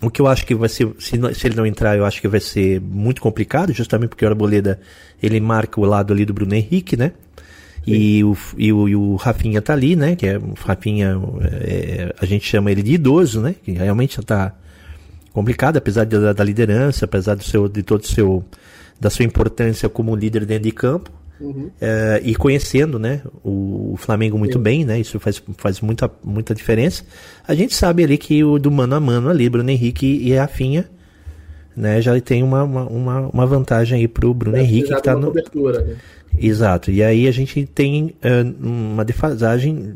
o 0.00 0.10
que 0.10 0.22
eu 0.22 0.28
acho 0.28 0.46
que 0.46 0.54
vai 0.54 0.68
ser, 0.68 0.88
se, 1.00 1.18
se, 1.34 1.46
ele 1.46 1.56
não 1.56 1.66
entrar, 1.66 1.96
eu 1.96 2.04
acho 2.04 2.20
que 2.20 2.28
vai 2.28 2.40
ser 2.40 2.80
muito 2.80 3.20
complicado, 3.20 3.72
justamente 3.72 4.10
porque 4.10 4.24
o 4.24 4.28
Arboleda, 4.28 4.80
ele 5.20 5.40
marca 5.40 5.80
o 5.80 5.84
lado 5.84 6.12
ali 6.12 6.24
do 6.24 6.32
Bruno 6.32 6.54
Henrique, 6.54 6.96
né? 6.96 7.12
E 7.84 8.22
o, 8.22 8.36
e, 8.56 8.72
o, 8.72 8.88
e 8.88 8.94
o 8.94 9.16
Rafinha 9.16 9.60
tá 9.60 9.72
ali, 9.72 9.96
né? 9.96 10.14
Que 10.14 10.26
é 10.28 10.38
o 10.38 10.54
Rafinha, 10.54 11.20
é, 11.62 12.14
a 12.20 12.24
gente 12.24 12.46
chama 12.46 12.70
ele 12.70 12.80
de 12.80 12.92
idoso, 12.92 13.40
né? 13.40 13.56
Que 13.60 13.72
realmente 13.72 14.16
já 14.16 14.22
tá 14.22 14.54
complicado, 15.32 15.76
apesar 15.76 16.04
de, 16.04 16.32
da 16.32 16.44
liderança, 16.44 17.04
apesar 17.04 17.34
do 17.34 17.42
seu, 17.42 17.68
de 17.68 17.82
todo 17.82 18.06
seu, 18.06 18.44
da 19.00 19.10
sua 19.10 19.24
importância 19.24 19.88
como 19.88 20.14
líder 20.14 20.44
dentro 20.44 20.64
de 20.64 20.72
campo. 20.72 21.10
Uhum. 21.40 21.70
É, 21.80 22.20
e 22.24 22.36
conhecendo 22.36 23.00
né, 23.00 23.20
o, 23.42 23.94
o 23.94 23.96
Flamengo 23.96 24.38
muito 24.38 24.58
Sim. 24.58 24.62
bem, 24.62 24.84
né, 24.84 25.00
isso 25.00 25.18
faz, 25.18 25.42
faz 25.56 25.80
muita, 25.80 26.08
muita 26.22 26.54
diferença. 26.54 27.02
A 27.46 27.54
gente 27.54 27.74
sabe 27.74 28.04
ali 28.04 28.16
que 28.16 28.44
o 28.44 28.58
do 28.60 28.70
mano 28.70 28.94
a 28.94 29.00
mano 29.00 29.28
ali, 29.28 29.48
Bruno 29.48 29.68
Henrique 29.68 30.06
e 30.06 30.34
Rafinha, 30.34 30.88
né, 31.76 32.00
já 32.00 32.18
tem 32.20 32.42
uma, 32.42 32.62
uma, 32.62 33.20
uma 33.20 33.46
vantagem 33.46 33.98
aí 33.98 34.06
pro 34.06 34.32
Bruno 34.32 34.56
Henrique 34.56 34.88
que 34.88 34.94
está 34.94 35.16
no. 35.16 35.32
Né? 35.32 35.96
Exato. 36.38 36.90
E 36.90 37.02
aí 37.02 37.26
a 37.26 37.30
gente 37.30 37.66
tem 37.66 38.14
uh, 38.24 38.66
uma 38.66 39.04
defasagem 39.04 39.94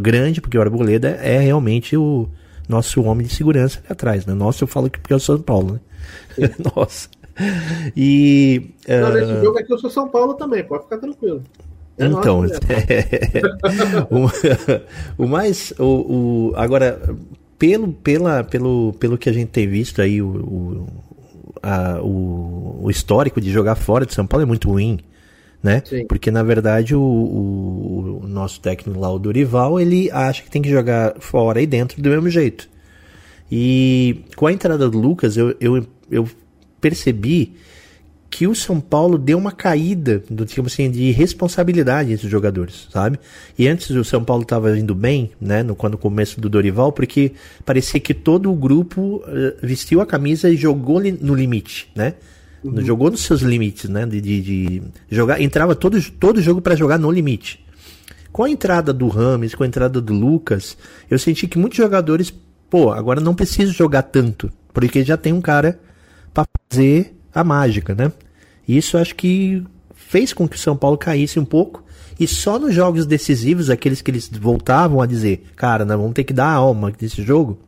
grande, 0.00 0.40
porque 0.40 0.56
o 0.56 0.60
Arboleda 0.60 1.10
é 1.22 1.38
realmente 1.38 1.96
o, 1.96 2.28
nosso 2.72 3.02
homem 3.02 3.26
de 3.26 3.34
segurança 3.34 3.78
ali 3.78 3.88
atrás, 3.90 4.26
né? 4.26 4.34
Nossa, 4.34 4.64
eu 4.64 4.68
falo 4.68 4.90
que 4.90 4.98
porque 4.98 5.12
é 5.12 5.16
o 5.16 5.20
São 5.20 5.40
Paulo, 5.40 5.74
né? 6.38 6.50
Nossa. 6.74 7.08
E. 7.96 8.70
Não, 8.88 9.10
uh... 9.10 9.14
nesse 9.14 9.44
jogo 9.44 9.58
aqui 9.58 9.72
eu 9.72 9.78
sou 9.78 9.90
São 9.90 10.08
Paulo 10.08 10.34
também, 10.34 10.64
pode 10.64 10.84
ficar 10.84 10.98
tranquilo. 10.98 11.42
É 11.98 12.06
então, 12.06 12.42
é, 12.44 12.48
o, 14.10 15.24
o, 15.24 15.28
mais. 15.28 15.72
O, 15.78 15.84
o, 15.84 16.52
agora, 16.56 16.98
pelo, 17.58 17.92
pela, 17.92 18.42
pelo, 18.42 18.94
pelo 18.98 19.18
que 19.18 19.28
a 19.28 19.32
gente 19.32 19.50
tem 19.50 19.68
visto 19.68 20.00
aí, 20.00 20.22
o, 20.22 20.26
o, 20.26 20.86
a, 21.62 22.00
o, 22.02 22.80
o 22.84 22.90
histórico 22.90 23.40
de 23.40 23.50
jogar 23.50 23.74
fora 23.74 24.06
de 24.06 24.14
São 24.14 24.26
Paulo 24.26 24.42
é 24.42 24.46
muito 24.46 24.70
ruim 24.70 25.00
né? 25.62 25.82
Sim. 25.84 26.06
Porque 26.06 26.30
na 26.30 26.42
verdade 26.42 26.94
o, 26.94 27.00
o, 27.00 28.01
o, 28.22 28.28
nosso 28.28 28.60
técnico 28.60 28.98
lá, 28.98 29.10
o 29.10 29.18
Dorival, 29.18 29.80
ele 29.80 30.10
acha 30.10 30.42
que 30.42 30.50
tem 30.50 30.62
que 30.62 30.70
jogar 30.70 31.14
fora 31.20 31.60
e 31.60 31.66
dentro 31.66 32.00
do 32.00 32.08
mesmo 32.08 32.28
jeito. 32.30 32.68
E 33.50 34.24
com 34.36 34.46
a 34.46 34.52
entrada 34.52 34.88
do 34.88 34.98
Lucas, 34.98 35.36
eu, 35.36 35.54
eu, 35.60 35.86
eu 36.10 36.28
percebi 36.80 37.54
que 38.32 38.46
o 38.46 38.54
São 38.54 38.80
Paulo 38.80 39.18
deu 39.18 39.36
uma 39.36 39.52
caída 39.52 40.24
do 40.30 40.46
tipo 40.46 40.66
assim 40.66 40.90
de 40.90 41.10
responsabilidade 41.10 42.14
entre 42.14 42.24
os 42.24 42.32
jogadores, 42.32 42.88
sabe? 42.90 43.20
E 43.58 43.68
antes 43.68 43.90
o 43.90 44.02
São 44.02 44.24
Paulo 44.24 44.42
estava 44.42 44.76
indo 44.78 44.94
bem, 44.94 45.32
né, 45.38 45.62
no 45.62 45.76
quando 45.76 45.98
começo 45.98 46.40
do 46.40 46.48
Dorival, 46.48 46.92
porque 46.92 47.32
parecia 47.62 48.00
que 48.00 48.14
todo 48.14 48.50
o 48.50 48.56
grupo 48.56 49.16
uh, 49.16 49.22
vestiu 49.62 50.00
a 50.00 50.06
camisa 50.06 50.48
e 50.48 50.56
jogou 50.56 50.98
no 51.20 51.34
limite, 51.34 51.90
né? 51.94 52.14
Uhum. 52.64 52.80
Jogou 52.80 53.10
nos 53.10 53.20
seus 53.20 53.42
limites, 53.42 53.90
né? 53.90 54.06
De, 54.06 54.18
de, 54.18 54.40
de 54.40 54.82
jogar, 55.10 55.38
entrava 55.38 55.74
todo, 55.74 56.00
todo 56.12 56.40
jogo 56.40 56.62
para 56.62 56.74
jogar 56.74 56.98
no 56.98 57.10
limite. 57.10 57.62
Com 58.32 58.44
a 58.44 58.50
entrada 58.50 58.92
do 58.92 59.08
Rames, 59.08 59.54
com 59.54 59.62
a 59.62 59.66
entrada 59.66 60.00
do 60.00 60.14
Lucas, 60.14 60.76
eu 61.10 61.18
senti 61.18 61.46
que 61.46 61.58
muitos 61.58 61.76
jogadores, 61.76 62.32
pô, 62.70 62.90
agora 62.90 63.20
não 63.20 63.34
preciso 63.34 63.72
jogar 63.72 64.02
tanto, 64.02 64.50
porque 64.72 65.04
já 65.04 65.18
tem 65.18 65.34
um 65.34 65.40
cara 65.40 65.78
para 66.32 66.46
fazer 66.70 67.14
a 67.34 67.44
mágica, 67.44 67.94
né? 67.94 68.10
Isso 68.66 68.96
acho 68.96 69.14
que 69.14 69.62
fez 69.94 70.32
com 70.32 70.48
que 70.48 70.56
o 70.56 70.58
São 70.58 70.76
Paulo 70.76 70.96
caísse 70.96 71.38
um 71.38 71.44
pouco. 71.44 71.84
E 72.18 72.26
só 72.26 72.58
nos 72.58 72.74
jogos 72.74 73.04
decisivos, 73.04 73.68
aqueles 73.68 74.00
que 74.00 74.10
eles 74.10 74.28
voltavam 74.28 75.00
a 75.00 75.06
dizer, 75.06 75.44
cara, 75.56 75.84
nós 75.84 75.98
vamos 75.98 76.12
ter 76.14 76.24
que 76.24 76.32
dar 76.32 76.46
a 76.46 76.54
alma 76.54 76.90
desse 76.90 77.22
jogo, 77.22 77.58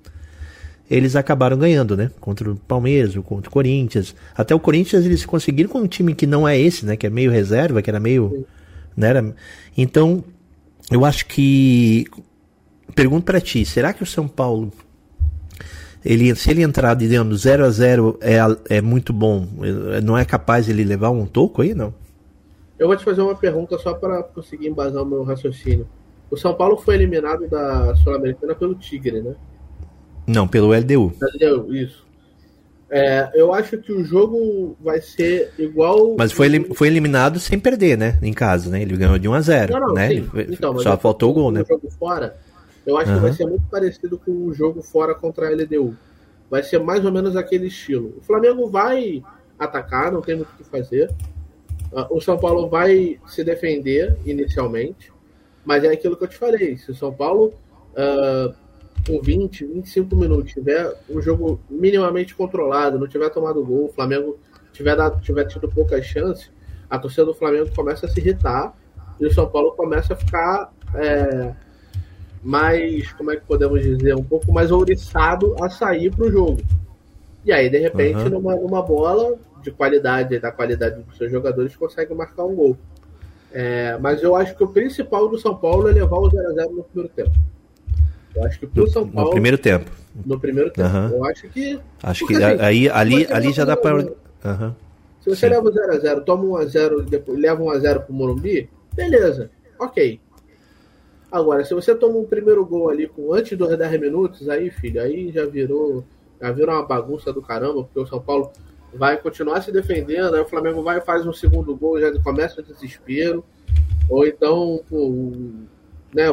eles 0.91 1.17
acabaram 1.17 1.59
ganhando, 1.59 1.97
né? 1.97 2.11
Contra 2.21 2.51
o 2.51 2.57
Palmeiras, 2.57 3.15
contra 3.25 3.49
o 3.49 3.53
Corinthians. 3.53 4.15
Até 4.35 4.55
o 4.55 4.61
Corinthians 4.61 5.05
eles 5.05 5.27
conseguiram 5.27 5.69
com 5.69 5.81
um 5.81 5.87
time 5.87 6.15
que 6.15 6.27
não 6.27 6.47
é 6.47 6.59
esse, 6.59 6.87
né? 6.87 6.97
Que 6.97 7.07
é 7.07 7.11
meio 7.11 7.31
reserva, 7.31 7.83
que 7.83 7.91
era 7.91 8.01
meio. 8.01 8.47
Né? 8.97 9.33
Então, 9.77 10.23
eu 10.91 11.05
acho 11.05 11.27
que. 11.27 12.07
Pergunto 12.95 13.25
para 13.25 13.41
ti, 13.41 13.65
será 13.65 13.93
que 13.93 14.03
o 14.03 14.07
São 14.07 14.29
Paulo. 14.29 14.73
Ele, 16.05 16.35
se 16.35 16.51
ele 16.51 16.63
entrar, 16.63 16.95
digamos, 16.95 17.41
0 17.41 17.65
a 17.65 17.71
0 17.71 18.19
é, 18.21 18.37
é 18.77 18.83
muito 18.83 19.11
bom, 19.11 19.49
não 20.03 20.19
é 20.19 20.25
capaz 20.25 20.69
ele 20.69 20.85
levar 20.85 21.09
um 21.09 21.25
toco 21.25 21.63
aí, 21.63 21.75
não? 21.75 21.95
Eu 22.79 22.89
vou 22.89 22.97
te 22.97 23.03
fazer 23.05 23.23
uma 23.23 23.35
pergunta 23.35 23.79
só 23.79 23.95
para 23.95 24.23
conseguir 24.23 24.69
embasar 24.69 25.03
o 25.03 25.07
meu 25.07 25.23
raciocínio. 25.23 25.89
O 26.31 26.37
São 26.37 26.55
Paulo 26.55 26.77
foi 26.77 26.97
eliminado 26.97 27.49
da 27.49 27.95
Sul-Americana 27.97 28.55
pelo 28.55 28.75
Tigre, 28.75 29.23
né? 29.23 29.35
Não, 30.27 30.47
pelo 30.47 30.75
LDU. 30.75 31.13
LDU, 31.21 31.75
isso. 31.75 32.05
É, 32.97 33.29
eu 33.35 33.53
acho 33.53 33.77
que 33.79 33.93
o 33.93 34.05
jogo 34.05 34.77
vai 34.81 35.01
ser 35.01 35.53
igual. 35.59 36.15
Mas 36.17 36.31
foi, 36.31 36.49
foi 36.75 36.87
eliminado 36.87 37.41
sem 37.41 37.59
perder, 37.59 37.99
né? 37.99 38.21
Em 38.23 38.33
casa, 38.33 38.71
né? 38.71 38.83
Ele 38.83 38.97
ganhou 38.97 39.19
de 39.19 39.29
1 39.29 39.35
a 39.35 39.41
0 39.41 39.73
não, 39.73 39.81
não, 39.89 39.95
né? 39.95 40.15
Então, 40.49 40.79
Só 40.79 40.97
faltou 40.97 41.33
o 41.33 41.35
gol, 41.35 41.51
né? 41.51 41.65
jogo 41.69 41.91
fora, 41.91 42.37
eu 42.87 42.97
acho 42.97 43.11
uhum. 43.11 43.17
que 43.17 43.23
vai 43.23 43.33
ser 43.33 43.47
muito 43.47 43.67
parecido 43.69 44.17
com 44.17 44.31
o 44.47 44.55
jogo 44.55 44.81
fora 44.81 45.13
contra 45.13 45.49
a 45.49 45.51
LDU. 45.51 45.97
Vai 46.49 46.63
ser 46.63 46.79
mais 46.79 47.05
ou 47.05 47.11
menos 47.11 47.35
aquele 47.35 47.67
estilo. 47.67 48.15
O 48.17 48.21
Flamengo 48.21 48.71
vai 48.71 49.25
atacar, 49.59 50.13
não 50.13 50.21
tem 50.21 50.37
muito 50.37 50.51
o 50.51 50.57
que 50.57 50.63
fazer. 50.63 51.11
Ah, 51.93 52.07
o 52.11 52.21
São 52.21 52.39
Paulo 52.39 52.69
vai 52.69 53.19
se 53.27 53.43
defender 53.43 54.17
inicialmente. 54.25 55.13
Mas 55.65 55.83
é 55.83 55.89
aquilo 55.89 56.17
que 56.17 56.23
eu 56.23 56.29
te 56.29 56.37
falei. 56.37 56.77
Se 56.77 56.93
o 56.93 56.95
São 56.95 57.13
Paulo 57.13 57.55
uh, 57.95 58.55
com 59.07 59.21
20, 59.21 59.67
25 59.67 60.17
minutos, 60.17 60.53
tiver 60.53 60.95
um 61.09 61.21
jogo 61.21 61.61
minimamente 61.69 62.35
controlado, 62.35 62.99
não 62.99 63.07
tiver 63.07 63.29
tomado 63.31 63.65
gol, 63.65 63.87
o 63.87 63.93
Flamengo 63.93 64.39
tiver, 64.73 64.97
dado, 64.97 65.21
tiver 65.21 65.45
tido 65.45 65.69
poucas 65.69 66.05
chances, 66.07 66.51
a 66.89 66.99
torcida 66.99 67.27
do 67.27 67.35
Flamengo 67.35 67.71
começa 67.75 68.07
a 68.07 68.09
se 68.09 68.21
irritar 68.21 68.75
e 69.21 69.27
o 69.27 69.33
São 69.33 69.49
Paulo 69.49 69.73
começa 69.73 70.15
a 70.15 70.17
ficar 70.17 70.73
é, 70.95 71.53
mais, 72.43 73.13
como 73.13 73.31
é 73.31 73.37
que 73.37 73.45
podemos 73.47 73.83
dizer, 73.83 74.15
um 74.15 74.25
pouco 74.25 74.53
mais 74.53 74.71
ouriçado 74.71 75.55
a 75.63 75.69
sair 75.71 76.11
para 76.11 76.27
o 76.27 76.31
jogo. 76.31 76.61
E 77.45 77.53
aí, 77.53 77.69
de 77.69 77.79
repente, 77.79 78.19
uhum. 78.19 78.31
numa, 78.31 78.57
numa 78.57 78.83
bola 78.83 79.37
de 79.63 79.71
qualidade, 79.71 80.39
da 80.39 80.51
qualidade 80.51 81.03
dos 81.03 81.17
seus 81.17 81.31
jogadores, 81.31 81.77
consegue 81.77 82.15
marcar 82.15 82.45
um 82.45 82.55
gol. 82.55 82.77
É, 83.53 83.97
mas 83.99 84.23
eu 84.23 84.35
acho 84.35 84.57
que 84.57 84.65
o 84.65 84.69
principal 84.69 85.29
do 85.29 85.39
São 85.39 85.55
Paulo 85.55 85.89
é 85.89 85.93
levar 85.93 86.17
o 86.17 86.29
0x0 86.29 86.71
no 86.71 86.85
primeiro 86.85 87.13
tempo. 87.15 87.33
Eu 88.35 88.45
acho 88.45 88.59
que 88.59 88.67
pro 88.67 88.89
São 88.89 89.09
Paulo. 89.09 89.29
No 89.29 89.33
primeiro 89.33 89.59
tempo. 89.59 89.91
No 90.25 90.41
primeiro 90.41 90.71
tempo. 90.71 90.89
Uhum. 90.89 91.09
Eu 91.09 91.25
acho 91.25 91.49
que. 91.49 91.81
Acho 92.03 92.27
que 92.27 92.35
assim, 92.35 92.61
aí, 92.61 92.89
ali, 92.89 93.27
ali 93.31 93.53
já 93.53 93.65
dá 93.65 93.77
para. 93.77 93.97
Uhum. 93.97 94.75
Se 95.21 95.31
você 95.31 95.47
Sim. 95.49 95.55
leva 95.55 95.71
0x0, 95.71 96.25
toma 96.25 96.61
1x0 96.61 97.05
depois 97.05 97.39
leva 97.39 97.63
1x0 97.63 98.01
pro 98.01 98.15
Morumbi, 98.15 98.69
beleza. 98.95 99.51
Ok. 99.79 100.21
Agora, 101.33 101.65
se 101.65 101.75
você 101.75 101.95
toma 101.95 102.19
um 102.19 102.27
primeiro 102.27 102.65
gol 102.65 102.91
ali 102.91 103.09
com 103.09 103.33
antes 103.33 103.57
dos 103.57 103.77
10 103.77 104.01
minutos, 104.01 104.49
aí, 104.49 104.71
filho, 104.71 105.01
aí 105.01 105.33
já 105.33 105.47
virou. 105.47 106.05
Já 106.41 106.53
virou 106.53 106.75
uma 106.75 106.85
bagunça 106.85 107.33
do 107.33 107.41
caramba, 107.41 107.85
porque 107.85 107.99
o 107.99 108.07
São 108.07 108.21
Paulo 108.21 108.53
vai 108.93 109.17
continuar 109.17 109.63
se 109.63 109.73
defendendo, 109.73 110.35
aí 110.35 110.43
o 110.43 110.49
Flamengo 110.49 110.83
vai 110.83 110.99
e 110.99 111.01
faz 111.01 111.27
um 111.27 111.33
segundo 111.33 111.75
gol, 111.75 111.99
já 111.99 112.13
começa 112.21 112.61
o 112.61 112.65
desespero. 112.65 113.45
Ou 114.09 114.27
então, 114.27 114.81
pô, 114.89 115.13
né, 116.15 116.27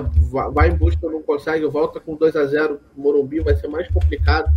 vai 0.54 0.70
em 0.70 0.76
busca, 0.76 1.10
não 1.10 1.24
consegue, 1.24 1.65
volta 1.65 2.00
com 2.00 2.15
2 2.15 2.36
a 2.36 2.46
0 2.46 2.80
Morumbi, 2.96 3.39
vai 3.39 3.56
ser 3.56 3.67
mais 3.67 3.88
complicado. 3.89 4.54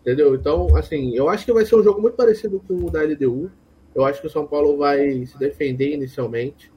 Entendeu? 0.00 0.34
Então, 0.34 0.74
assim, 0.76 1.14
eu 1.14 1.28
acho 1.28 1.44
que 1.44 1.52
vai 1.52 1.64
ser 1.64 1.76
um 1.76 1.82
jogo 1.82 2.00
muito 2.00 2.14
parecido 2.14 2.62
com 2.66 2.74
o 2.74 2.90
da 2.90 3.02
LDU. 3.02 3.50
Eu 3.94 4.04
acho 4.04 4.20
que 4.20 4.26
o 4.26 4.30
São 4.30 4.46
Paulo 4.46 4.76
vai 4.76 5.26
se 5.26 5.38
defender 5.38 5.92
inicialmente. 5.92 6.72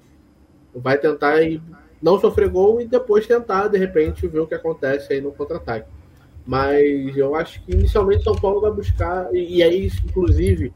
Vai 0.76 0.98
tentar 0.98 1.42
ir, 1.42 1.62
não 2.02 2.20
sofrer 2.20 2.50
gol 2.50 2.82
e 2.82 2.88
depois 2.88 3.26
tentar, 3.26 3.68
de 3.68 3.78
repente, 3.78 4.28
ver 4.28 4.40
o 4.40 4.48
que 4.48 4.56
acontece 4.56 5.14
aí 5.14 5.22
no 5.22 5.32
contra-ataque. 5.32 5.88
Mas 6.46 7.16
eu 7.16 7.36
acho 7.36 7.64
que 7.64 7.72
inicialmente 7.72 8.24
São 8.24 8.36
Paulo 8.36 8.62
vai 8.62 8.72
buscar, 8.72 9.34
e, 9.34 9.58
e 9.58 9.64
aí, 9.64 9.90
inclusive, 10.06 10.72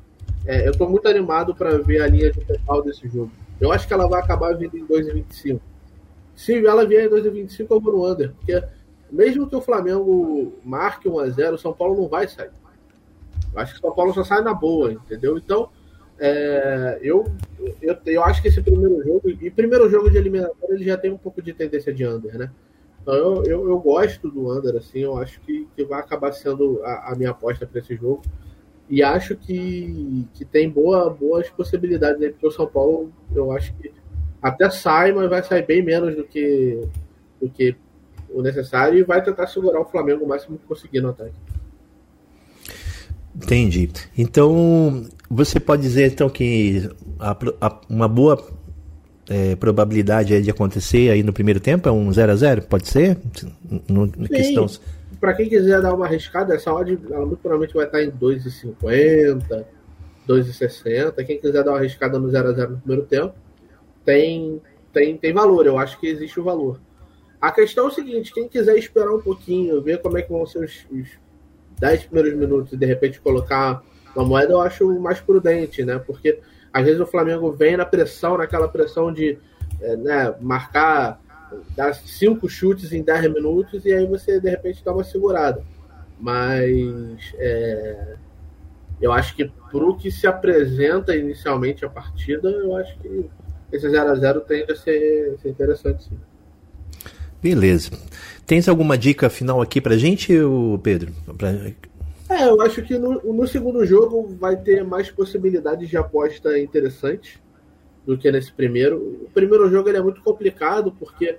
é, 0.46 0.68
eu 0.68 0.72
estou 0.72 0.90
muito 0.90 1.08
animado 1.08 1.54
para 1.54 1.78
ver 1.78 2.02
a 2.02 2.08
linha 2.08 2.32
de 2.32 2.40
total 2.40 2.82
desse 2.82 3.08
jogo. 3.08 3.32
Eu 3.60 3.72
acho 3.72 3.88
que 3.88 3.94
ela 3.94 4.08
vai 4.08 4.22
acabar 4.22 4.56
vindo 4.56 4.76
em 4.78 4.86
2,25. 4.86 5.60
Se 6.40 6.66
ela 6.66 6.88
vier 6.88 7.06
em 7.06 7.10
2,25, 7.10 7.68
eu 7.70 7.82
vou 7.82 7.92
no 7.92 8.10
under, 8.10 8.32
porque 8.32 8.64
mesmo 9.12 9.46
que 9.46 9.58
o 9.58 9.62
Flamengo 9.62 10.54
marque 10.64 11.10
1 11.10 11.20
a 11.20 11.30
0 11.30 11.56
o 11.56 11.60
São 11.60 11.74
Paulo 11.74 12.02
não 12.02 12.08
vai 12.08 12.30
sair. 12.30 12.52
Eu 13.54 13.60
acho 13.60 13.74
que 13.74 13.80
o 13.80 13.82
São 13.82 13.94
Paulo 13.94 14.14
só 14.14 14.24
sai 14.24 14.42
na 14.42 14.54
boa, 14.54 14.94
entendeu? 14.94 15.38
Então, 15.38 15.68
é, 16.18 16.98
eu, 17.02 17.26
eu, 17.82 17.98
eu 18.06 18.24
acho 18.24 18.42
que 18.42 18.48
esse 18.48 18.62
primeiro 18.62 19.04
jogo, 19.04 19.30
e 19.30 19.52
primeiro 19.52 19.90
jogo 19.90 20.10
de 20.10 20.16
eliminatória, 20.16 20.76
ele 20.76 20.86
já 20.86 20.98
tem 20.98 21.12
um 21.12 21.18
pouco 21.18 21.42
de 21.42 21.52
tendência 21.52 21.94
de 21.94 22.08
under, 22.08 22.38
né? 22.38 22.50
Então 23.02 23.16
eu, 23.16 23.44
eu, 23.44 23.70
eu, 23.72 23.78
gosto 23.78 24.32
do 24.32 24.50
under, 24.50 24.78
assim, 24.78 25.00
eu 25.00 25.18
acho 25.18 25.42
que, 25.42 25.68
que 25.76 25.84
vai 25.84 26.00
acabar 26.00 26.32
sendo 26.32 26.82
a, 26.86 27.12
a 27.12 27.16
minha 27.18 27.32
aposta 27.32 27.68
para 27.68 27.80
esse 27.82 27.98
jogo. 27.98 28.22
E 28.90 29.04
acho 29.04 29.36
que, 29.36 30.26
que 30.34 30.46
tem 30.46 30.70
boa, 30.70 31.10
boas 31.10 31.50
possibilidades 31.50 32.22
aí, 32.22 32.30
porque 32.32 32.48
o 32.48 32.52
São 32.52 32.66
Paulo, 32.66 33.12
eu 33.36 33.52
acho 33.52 33.76
que 33.76 33.92
até 34.42 34.70
sai, 34.70 35.12
mas 35.12 35.30
vai 35.30 35.44
sair 35.44 35.66
bem 35.66 35.84
menos 35.84 36.16
do 36.16 36.24
que, 36.24 36.82
do 37.42 37.50
que 37.50 37.76
o 38.30 38.42
necessário 38.42 39.00
e 39.00 39.04
vai 39.04 39.24
tentar 39.24 39.48
segurar 39.48 39.80
o 39.82 39.86
Flamengo 39.86 40.26
o 40.26 40.28
máximo 40.28 40.58
que 40.58 40.66
conseguir 40.66 41.02
no 41.02 41.10
ataque. 41.10 41.34
Entendi. 43.36 43.90
Então, 44.18 45.06
você 45.30 45.60
pode 45.60 45.82
dizer 45.82 46.12
então 46.12 46.30
que 46.30 46.90
a, 47.20 47.38
a, 47.62 47.82
uma 47.90 48.08
boa 48.08 48.42
é, 49.30 49.56
probabilidade 49.56 50.42
de 50.42 50.50
acontecer 50.50 51.12
aí 51.12 51.24
no 51.24 51.32
primeiro 51.32 51.60
tempo 51.60 51.88
é 51.88 51.92
um 51.92 52.12
0 52.12 52.32
a 52.32 52.36
0 52.36 52.62
Pode 52.64 52.88
ser? 52.88 53.18
No, 53.88 54.06
no 54.06 54.28
questão... 54.28 54.66
Para 55.20 55.34
quem 55.34 55.50
quiser 55.50 55.82
dar 55.82 55.94
uma 55.94 56.06
arriscada, 56.06 56.56
essa 56.56 56.74
odd 56.74 56.98
ela 57.12 57.26
muito 57.26 57.40
provavelmente 57.40 57.74
vai 57.74 57.86
estar 57.86 58.02
em 58.02 58.10
2,50, 58.10 59.66
2,60. 60.28 61.26
Quem 61.26 61.38
quiser 61.38 61.62
dar 61.64 61.72
uma 61.72 61.78
arriscada 61.78 62.18
no 62.18 62.30
0 62.30 62.50
a 62.50 62.54
0 62.54 62.72
no 62.72 62.78
primeiro 62.78 63.06
tempo, 63.06 63.34
tem, 64.06 64.62
tem, 64.94 65.18
tem 65.18 65.34
valor. 65.34 65.66
Eu 65.66 65.78
acho 65.78 66.00
que 66.00 66.08
existe 66.08 66.40
o 66.40 66.44
valor. 66.44 66.80
A 67.42 67.52
questão 67.52 67.86
é 67.86 67.88
o 67.88 67.92
seguinte: 67.92 68.34
quem 68.34 68.48
quiser 68.48 68.78
esperar 68.78 69.14
um 69.14 69.22
pouquinho, 69.22 69.82
ver 69.82 70.02
como 70.02 70.18
é 70.18 70.22
que 70.22 70.32
vão 70.32 70.46
ser 70.46 70.64
os, 70.64 70.86
os 70.92 71.08
10 71.80 72.06
primeiros 72.06 72.38
minutos 72.38 72.74
e 72.74 72.78
de 72.78 72.86
repente 72.86 73.22
colocar 73.22 73.82
uma 74.16 74.26
moeda, 74.26 74.54
eu 74.54 74.62
acho 74.62 75.00
mais 75.00 75.20
prudente, 75.20 75.84
né? 75.84 76.00
Porque 76.00 76.40
às 76.74 76.84
vezes 76.84 77.00
o 77.00 77.06
Flamengo 77.06 77.52
vem 77.52 77.78
na 77.78 77.86
pressão, 77.86 78.38
naquela 78.38 78.68
pressão 78.68 79.12
de 79.12 79.38
é, 79.82 79.96
né, 79.96 80.36
marcar, 80.42 81.22
dar 81.76 81.94
cinco 81.94 82.48
chutes 82.48 82.92
em 82.92 83.02
10 83.02 83.34
minutos 83.34 83.86
e 83.86 83.94
aí 83.94 84.06
você 84.06 84.40
de 84.40 84.50
repente 84.50 84.84
dá 84.84 84.92
uma 84.92 85.04
segurada. 85.04 85.64
Mas 86.20 87.34
é, 87.36 88.16
eu 89.02 89.12
acho 89.12 89.36
que 89.36 89.46
pro 89.72 89.96
que 89.96 90.12
se 90.12 90.28
apresenta 90.28 91.16
inicialmente 91.16 91.86
a 91.86 91.90
partida, 91.90 92.50
eu 92.50 92.76
acho 92.76 92.98
que 93.00 93.30
esse 93.72 93.90
0 93.90 94.12
a 94.12 94.16
0 94.16 94.42
tende 94.42 94.72
a 94.72 94.76
ser, 94.76 95.38
ser 95.42 95.50
interessante 95.50 96.04
sim. 96.06 96.18
Beleza. 97.42 97.92
Tens 98.46 98.68
alguma 98.68 98.98
dica 98.98 99.30
final 99.30 99.62
aqui 99.62 99.80
pra 99.80 99.98
gente, 99.98 100.34
Pedro? 100.84 101.14
Pra... 101.38 101.52
É, 102.30 102.48
eu 102.48 102.62
acho 102.62 102.82
que 102.82 102.98
no, 102.98 103.22
no, 103.34 103.48
segundo 103.48 103.86
jogo 103.86 104.36
vai 104.40 104.58
ter 104.58 104.84
mais 104.84 105.10
possibilidades 105.10 105.90
de 105.90 105.98
aposta 105.98 106.60
interessantes 106.60 107.40
do 108.06 108.18
que 108.18 108.32
nesse 108.32 108.52
primeiro. 108.52 108.98
O 108.98 109.30
primeiro 109.34 109.70
jogo 109.70 109.90
ele 109.90 109.98
é 109.98 110.02
muito 110.02 110.22
complicado 110.22 110.94
porque 111.00 111.38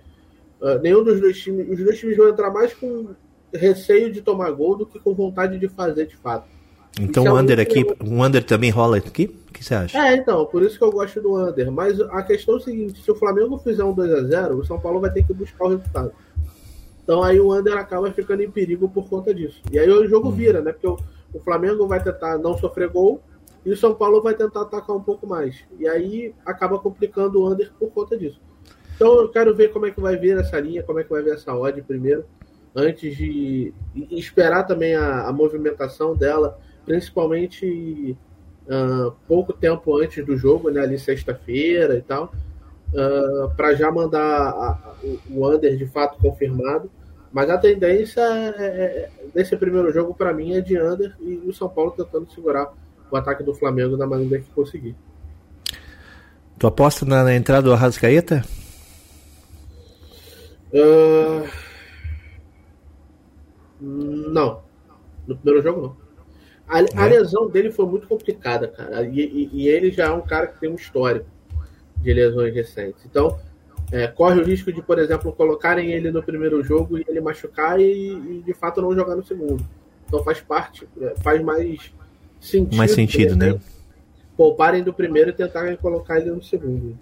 uh, 0.61 0.79
nenhum 0.83 1.05
dos 1.05 1.21
dois 1.21 1.39
times, 1.39 1.69
os 1.69 1.85
dois 1.85 1.99
times 1.99 2.17
vão 2.17 2.29
entrar 2.29 2.51
mais 2.51 2.73
com 2.73 3.09
receio 3.53 4.11
de 4.13 4.23
tomar 4.23 4.51
gol 4.53 4.77
do 4.77 4.87
que 4.87 4.99
com 4.99 5.15
vontade 5.15 5.59
de 5.59 5.69
fazer 5.69 6.07
de 6.07 6.17
fato. 6.17 6.49
Então 6.99 7.27
é 7.27 7.33
o 7.33 7.37
under 7.37 7.61
aqui, 7.61 7.85
o 8.01 8.25
under 8.25 8.43
também 8.43 8.71
rola 8.71 8.97
aqui? 8.97 9.35
Que 9.61 9.67
você 9.67 9.75
acha? 9.75 9.99
É, 9.99 10.17
então, 10.17 10.47
por 10.47 10.63
isso 10.63 10.79
que 10.79 10.83
eu 10.83 10.91
gosto 10.91 11.21
do 11.21 11.37
under. 11.39 11.71
Mas 11.71 12.01
a 12.01 12.23
questão 12.23 12.55
é 12.55 12.57
o 12.57 12.61
seguinte: 12.61 13.03
se 13.03 13.11
o 13.11 13.15
Flamengo 13.15 13.59
fizer 13.59 13.85
um 13.85 13.95
2x0, 13.95 14.59
o 14.59 14.65
São 14.65 14.81
Paulo 14.81 15.01
vai 15.01 15.13
ter 15.13 15.23
que 15.23 15.35
buscar 15.35 15.67
o 15.67 15.69
resultado. 15.69 16.13
Então 17.05 17.23
aí 17.23 17.39
o 17.39 17.55
under 17.55 17.77
acaba 17.77 18.11
ficando 18.11 18.43
em 18.43 18.51
perigo 18.51 18.89
por 18.89 19.07
conta 19.07 19.35
disso. 19.35 19.61
E 19.71 19.79
aí 19.79 19.91
o 19.91 20.09
jogo 20.09 20.31
hum. 20.31 20.33
vira, 20.33 20.63
né? 20.63 20.73
Porque 20.73 20.87
o, 20.87 20.97
o 21.35 21.41
Flamengo 21.41 21.87
vai 21.87 22.03
tentar 22.03 22.39
não 22.39 22.57
sofrer 22.57 22.89
gol 22.89 23.21
e 23.63 23.71
o 23.71 23.77
São 23.77 23.95
Paulo 23.95 24.23
vai 24.23 24.33
tentar 24.33 24.63
atacar 24.63 24.97
um 24.97 25.03
pouco 25.03 25.27
mais. 25.27 25.63
E 25.79 25.87
aí 25.87 26.35
acaba 26.47 26.79
complicando 26.79 27.39
o 27.39 27.53
under 27.53 27.71
por 27.79 27.91
conta 27.91 28.17
disso. 28.17 28.41
Então 28.97 29.13
eu 29.21 29.29
quero 29.29 29.55
ver 29.55 29.75
como 29.75 29.85
é 29.85 29.91
que 29.91 30.01
vai 30.01 30.17
vir 30.17 30.39
essa 30.39 30.59
linha, 30.59 30.83
como 30.83 31.01
é 31.01 31.05
que 31.05 31.11
vai 31.11 31.23
vir 31.23 31.35
essa 31.35 31.55
odd 31.55 31.83
primeiro, 31.83 32.25
antes 32.75 33.15
de 33.15 33.75
esperar 34.11 34.63
também 34.63 34.95
a, 34.95 35.29
a 35.29 35.33
movimentação 35.35 36.17
dela 36.17 36.59
principalmente 36.87 38.17
uh, 38.71 39.13
pouco 39.27 39.53
tempo 39.53 39.99
antes 39.99 40.25
do 40.25 40.37
jogo, 40.37 40.71
né, 40.71 40.81
ali 40.81 40.99
sexta-feira 40.99 41.97
e 41.97 42.03
tal, 42.03 42.33
uh, 42.95 43.45
ah, 43.45 43.53
para 43.57 43.75
já 43.75 43.91
mandar 43.91 44.21
a, 44.21 44.71
a, 44.71 44.95
o 45.29 45.49
under 45.49 45.77
de 45.77 45.87
fato 45.87 46.19
confirmado. 46.19 46.91
Mas 47.33 47.49
a 47.49 47.59
tendência 47.59 48.21
é, 48.21 48.55
é, 48.59 49.11
nesse 49.35 49.57
primeiro 49.57 49.93
jogo, 49.93 50.15
para 50.15 50.33
mim, 50.33 50.55
é 50.55 50.61
de 50.61 50.81
under 50.81 51.15
e 51.21 51.43
o 51.47 51.53
São 51.53 51.69
Paulo 51.69 51.93
tentando 51.93 52.29
segurar 52.33 52.73
o 53.11 53.17
ataque 53.17 53.45
do 53.45 53.55
Flamengo 53.55 53.97
da 53.97 54.07
maneira 54.07 54.41
que 54.41 54.51
conseguir. 54.51 54.97
Tu 56.59 56.67
aposta 56.67 57.07
na, 57.07 57.23
na 57.23 57.35
entrada 57.35 57.63
do 57.63 57.73
Arrascaeta? 57.73 58.45
Uh... 60.73 61.49
Não. 63.81 64.63
No 65.27 65.37
primeiro 65.37 65.63
jogo, 65.63 65.81
não. 65.83 66.10
A, 66.71 66.79
a 66.79 66.83
né? 66.83 67.09
lesão 67.09 67.49
dele 67.49 67.73
foi 67.73 67.85
muito 67.85 68.07
complicada, 68.07 68.69
cara. 68.69 69.03
E, 69.05 69.21
e, 69.21 69.51
e, 69.53 69.69
ele 69.69 69.91
já 69.91 70.07
é 70.07 70.11
um 70.11 70.21
cara 70.21 70.47
que 70.47 70.61
tem 70.61 70.71
um 70.71 70.77
histórico 70.77 71.27
de 71.97 72.15
lesões 72.15 72.55
recentes. 72.55 73.05
Então, 73.05 73.39
é, 73.93 74.07
corre 74.07 74.41
o 74.41 74.45
risco 74.45 74.73
de, 74.73 74.81
por 74.81 74.99
exemplo, 74.99 75.33
colocarem 75.33 75.91
ele 75.91 76.11
no 76.13 76.23
primeiro 76.23 76.63
jogo 76.63 76.97
e 76.97 77.05
ele 77.09 77.21
machucar 77.21 77.81
e, 77.81 78.13
e 78.13 78.43
de 78.47 78.55
fato 78.55 78.81
não 78.81 78.95
jogar 78.95 79.17
no 79.17 79.25
segundo. 79.25 79.67
Então 80.07 80.23
faz 80.23 80.41
parte, 80.41 80.89
é, 81.01 81.15
faz 81.21 81.43
mais 81.43 81.93
sentido. 82.41 82.77
Mais 82.77 82.93
sentido, 82.93 83.37
né? 83.37 83.59
Pouparem 84.37 84.83
do 84.83 84.93
primeiro 84.93 85.31
e 85.31 85.33
tentarem 85.33 85.77
colocar 85.77 86.21
ele 86.21 86.31
no 86.31 86.43
segundo. 86.43 86.97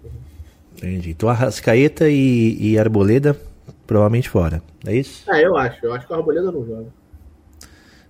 Entendi. 0.75 1.11
Então 1.11 1.29
Arrascaeta 1.29 2.09
e, 2.09 2.57
e 2.59 2.77
Arboleda 2.79 3.39
provavelmente 3.85 4.29
fora. 4.29 4.61
É 4.85 4.95
isso? 4.95 5.29
É, 5.31 5.45
eu 5.45 5.55
acho. 5.55 5.85
Eu 5.85 5.93
acho 5.93 6.07
que 6.07 6.13
o 6.13 6.15
Arboleda 6.15 6.51
não 6.51 6.65
joga. 6.65 6.87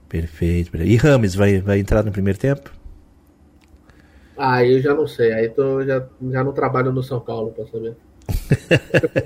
Perfeito. 0.10 0.76
E 0.76 0.96
Rames 0.96 1.36
vai, 1.36 1.62
vai 1.62 1.80
entrar 1.80 2.04
no 2.04 2.12
primeiro 2.12 2.40
tempo? 2.40 2.72
Ah, 4.36 4.66
eu 4.66 4.82
já 4.82 4.94
não 4.96 5.08
sei. 5.08 5.32
Aí 5.32 5.50
tô, 5.50 5.86
já, 5.86 6.04
já 6.30 6.44
não 6.44 6.52
trabalho 6.52 6.92
no 6.92 7.04
São 7.04 7.20
Paulo 7.20 7.52
pra 7.52 7.66
saber. 7.68 7.96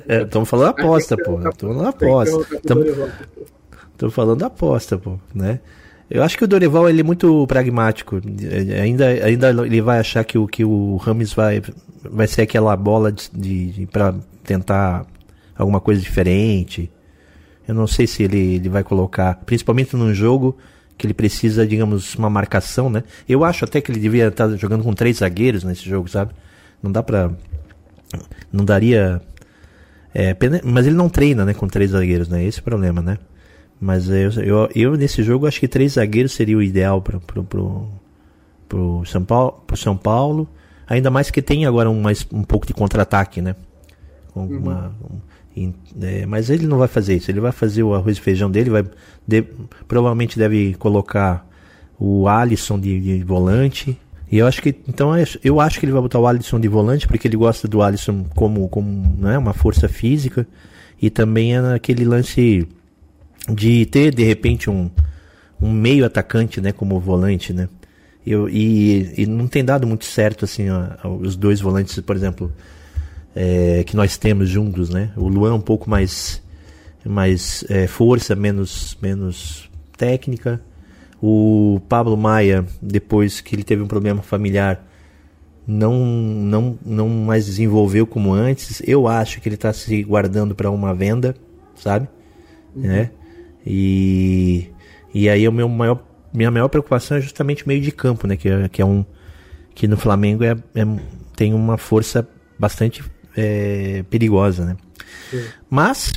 Estamos 0.25 0.49
falando 0.49 0.69
aposta, 0.69 1.15
pô. 1.17 1.39
Estamos 1.39 1.75
falando 1.75 1.87
aposta. 1.87 2.57
Estamos 3.91 4.13
falando 4.13 4.43
aposta, 4.43 4.97
pô, 4.97 5.17
né? 5.33 5.59
Eu 6.09 6.21
acho 6.21 6.37
que 6.37 6.43
o 6.43 6.47
Dorival 6.47 6.89
ele 6.89 6.99
é 7.01 7.03
muito 7.03 7.47
pragmático. 7.47 8.21
Ainda, 8.81 9.07
ainda 9.07 9.49
ele 9.65 9.81
vai 9.81 9.99
achar 9.99 10.23
que 10.23 10.37
o, 10.37 10.47
que 10.47 10.65
o 10.65 10.97
Rames 10.97 11.33
vai, 11.33 11.61
vai 12.03 12.27
ser 12.27 12.41
aquela 12.41 12.75
bola 12.75 13.11
de, 13.11 13.71
de 13.71 13.85
para 13.85 14.13
tentar 14.43 15.05
alguma 15.55 15.79
coisa 15.79 16.01
diferente. 16.01 16.91
Eu 17.67 17.73
não 17.73 17.87
sei 17.87 18.05
se 18.07 18.23
ele, 18.23 18.55
ele 18.55 18.69
vai 18.69 18.83
colocar, 18.83 19.35
principalmente 19.45 19.95
num 19.95 20.13
jogo 20.13 20.57
que 20.97 21.07
ele 21.07 21.13
precisa, 21.13 21.65
digamos, 21.65 22.15
uma 22.15 22.29
marcação, 22.29 22.89
né? 22.89 23.03
Eu 23.27 23.43
acho 23.43 23.65
até 23.65 23.81
que 23.81 23.91
ele 23.91 23.99
devia 23.99 24.27
estar 24.27 24.49
jogando 24.57 24.83
com 24.83 24.93
três 24.93 25.17
zagueiros 25.17 25.63
nesse 25.63 25.87
jogo, 25.87 26.07
sabe? 26.07 26.33
Não 26.81 26.91
dá 26.91 27.01
pra. 27.01 27.31
Não 28.51 28.63
daria. 28.63 29.21
É, 30.13 30.35
mas 30.63 30.85
ele 30.85 30.95
não 30.95 31.09
treina, 31.09 31.43
né, 31.43 31.53
com 31.55 31.67
três 31.67 31.91
zagueiros, 31.91 32.27
né? 32.27 32.43
Esse 32.43 32.59
é 32.59 32.61
o 32.61 32.63
problema, 32.63 33.01
né? 33.01 33.17
Mas 33.81 34.07
eu, 34.07 34.31
eu, 34.43 34.69
eu, 34.75 34.95
nesse 34.95 35.23
jogo 35.23 35.47
acho 35.47 35.59
que 35.59 35.67
três 35.67 35.93
zagueiros 35.93 36.33
seria 36.33 36.57
o 36.57 36.61
ideal 36.61 37.01
para 37.01 37.19
pro, 37.19 37.43
pro, 37.43 37.89
pro 38.69 39.03
São 39.05 39.25
Paulo, 39.25 39.63
pro 39.65 39.75
São 39.75 39.97
Paulo. 39.97 40.47
Ainda 40.87 41.09
mais 41.09 41.31
que 41.31 41.41
tem 41.41 41.65
agora 41.65 41.89
um, 41.89 41.99
mais, 41.99 42.25
um 42.31 42.43
pouco 42.43 42.67
de 42.67 42.73
contra-ataque, 42.73 43.41
né? 43.41 43.55
Uhum. 44.35 44.57
Uma, 44.57 44.95
um, 45.03 45.19
é, 46.01 46.25
mas 46.25 46.49
ele 46.49 46.65
não 46.65 46.77
vai 46.77 46.87
fazer 46.87 47.15
isso. 47.15 47.29
Ele 47.29 47.39
vai 47.39 47.51
fazer 47.51 47.83
o 47.83 47.93
arroz 47.93 48.17
e 48.17 48.21
feijão 48.21 48.49
dele. 48.49 48.69
Vai 48.69 48.83
de, 49.27 49.43
provavelmente 49.87 50.37
deve 50.37 50.73
colocar 50.75 51.47
o 51.99 52.27
Alisson 52.27 52.79
de, 52.79 52.99
de, 52.99 53.23
volante. 53.23 53.97
E 54.31 54.37
eu 54.37 54.47
acho 54.47 54.61
que 54.61 54.75
então 54.87 55.15
é, 55.15 55.23
eu 55.43 55.59
acho 55.59 55.79
que 55.79 55.85
ele 55.85 55.93
vai 55.93 56.01
botar 56.01 56.19
o 56.19 56.27
Alisson 56.27 56.59
de 56.59 56.67
volante 56.67 57.07
porque 57.07 57.27
ele 57.27 57.37
gosta 57.37 57.67
do 57.67 57.81
Alisson 57.81 58.25
como 58.35 58.67
como 58.67 59.15
né, 59.17 59.37
uma 59.37 59.53
força 59.53 59.87
física 59.87 60.47
e 60.99 61.09
também 61.09 61.55
é 61.55 61.61
naquele 61.61 62.03
lance 62.03 62.67
de 63.53 63.85
ter 63.85 64.13
de 64.13 64.23
repente 64.23 64.69
um, 64.69 64.89
um 65.61 65.71
meio 65.71 66.05
atacante, 66.05 66.59
né, 66.61 66.71
como 66.71 66.99
volante, 66.99 67.53
né? 67.53 67.69
Eu, 68.25 68.49
e, 68.49 69.13
e 69.17 69.25
não 69.25 69.47
tem 69.47 69.63
dado 69.63 69.85
muito 69.85 70.05
certo 70.05 70.45
assim 70.45 70.67
ó, 70.69 71.07
os 71.07 71.35
dois 71.35 71.59
volantes, 71.59 71.99
por 71.99 72.15
exemplo, 72.15 72.51
é, 73.35 73.83
que 73.83 73.95
nós 73.95 74.17
temos 74.17 74.49
juntos, 74.49 74.89
né? 74.89 75.11
O 75.15 75.27
Luan 75.27 75.55
um 75.55 75.61
pouco 75.61 75.89
mais 75.89 76.41
mais 77.05 77.65
é, 77.69 77.87
força, 77.87 78.35
menos 78.35 78.97
menos 79.01 79.69
técnica. 79.97 80.61
O 81.21 81.81
Pablo 81.87 82.17
Maia, 82.17 82.65
depois 82.81 83.41
que 83.41 83.55
ele 83.55 83.63
teve 83.63 83.81
um 83.81 83.87
problema 83.87 84.21
familiar, 84.21 84.85
não 85.65 86.05
não 86.05 86.79
não 86.85 87.09
mais 87.09 87.45
desenvolveu 87.45 88.05
como 88.05 88.33
antes. 88.33 88.81
Eu 88.85 89.07
acho 89.07 89.39
que 89.41 89.47
ele 89.47 89.55
está 89.55 89.71
se 89.73 90.03
guardando 90.03 90.53
para 90.53 90.69
uma 90.69 90.93
venda, 90.93 91.35
sabe? 91.75 92.07
Uhum. 92.75 92.83
Né? 92.83 93.11
E, 93.65 94.69
e 95.13 95.29
aí 95.29 95.47
o 95.47 95.51
meu 95.51 95.69
maior, 95.69 96.03
minha 96.33 96.51
maior 96.51 96.67
preocupação 96.67 97.17
é 97.17 97.21
justamente 97.21 97.63
o 97.63 97.67
meio 97.67 97.81
de 97.81 97.91
campo, 97.91 98.27
né? 98.27 98.35
Que, 98.35 98.49
é, 98.49 98.69
que 98.69 98.81
é 98.81 98.85
um 98.85 99.05
que 99.73 99.87
no 99.87 99.97
Flamengo 99.97 100.43
é, 100.43 100.51
é 100.75 100.85
tem 101.35 101.53
uma 101.53 101.77
força 101.77 102.27
bastante 102.59 103.03
é, 103.35 104.03
perigosa, 104.09 104.65
né? 104.65 104.77
Sim. 105.29 105.43
Mas 105.69 106.13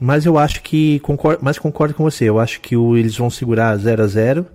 mas 0.00 0.26
eu 0.26 0.36
acho 0.36 0.62
que 0.62 0.98
concordo, 1.00 1.40
mas 1.42 1.58
concordo 1.58 1.94
com 1.94 2.02
você. 2.02 2.24
Eu 2.28 2.38
acho 2.38 2.60
que 2.60 2.76
o, 2.76 2.96
eles 2.96 3.16
vão 3.16 3.30
segurar 3.30 3.76
0 3.76 4.02
a 4.02 4.06
0 4.06 4.46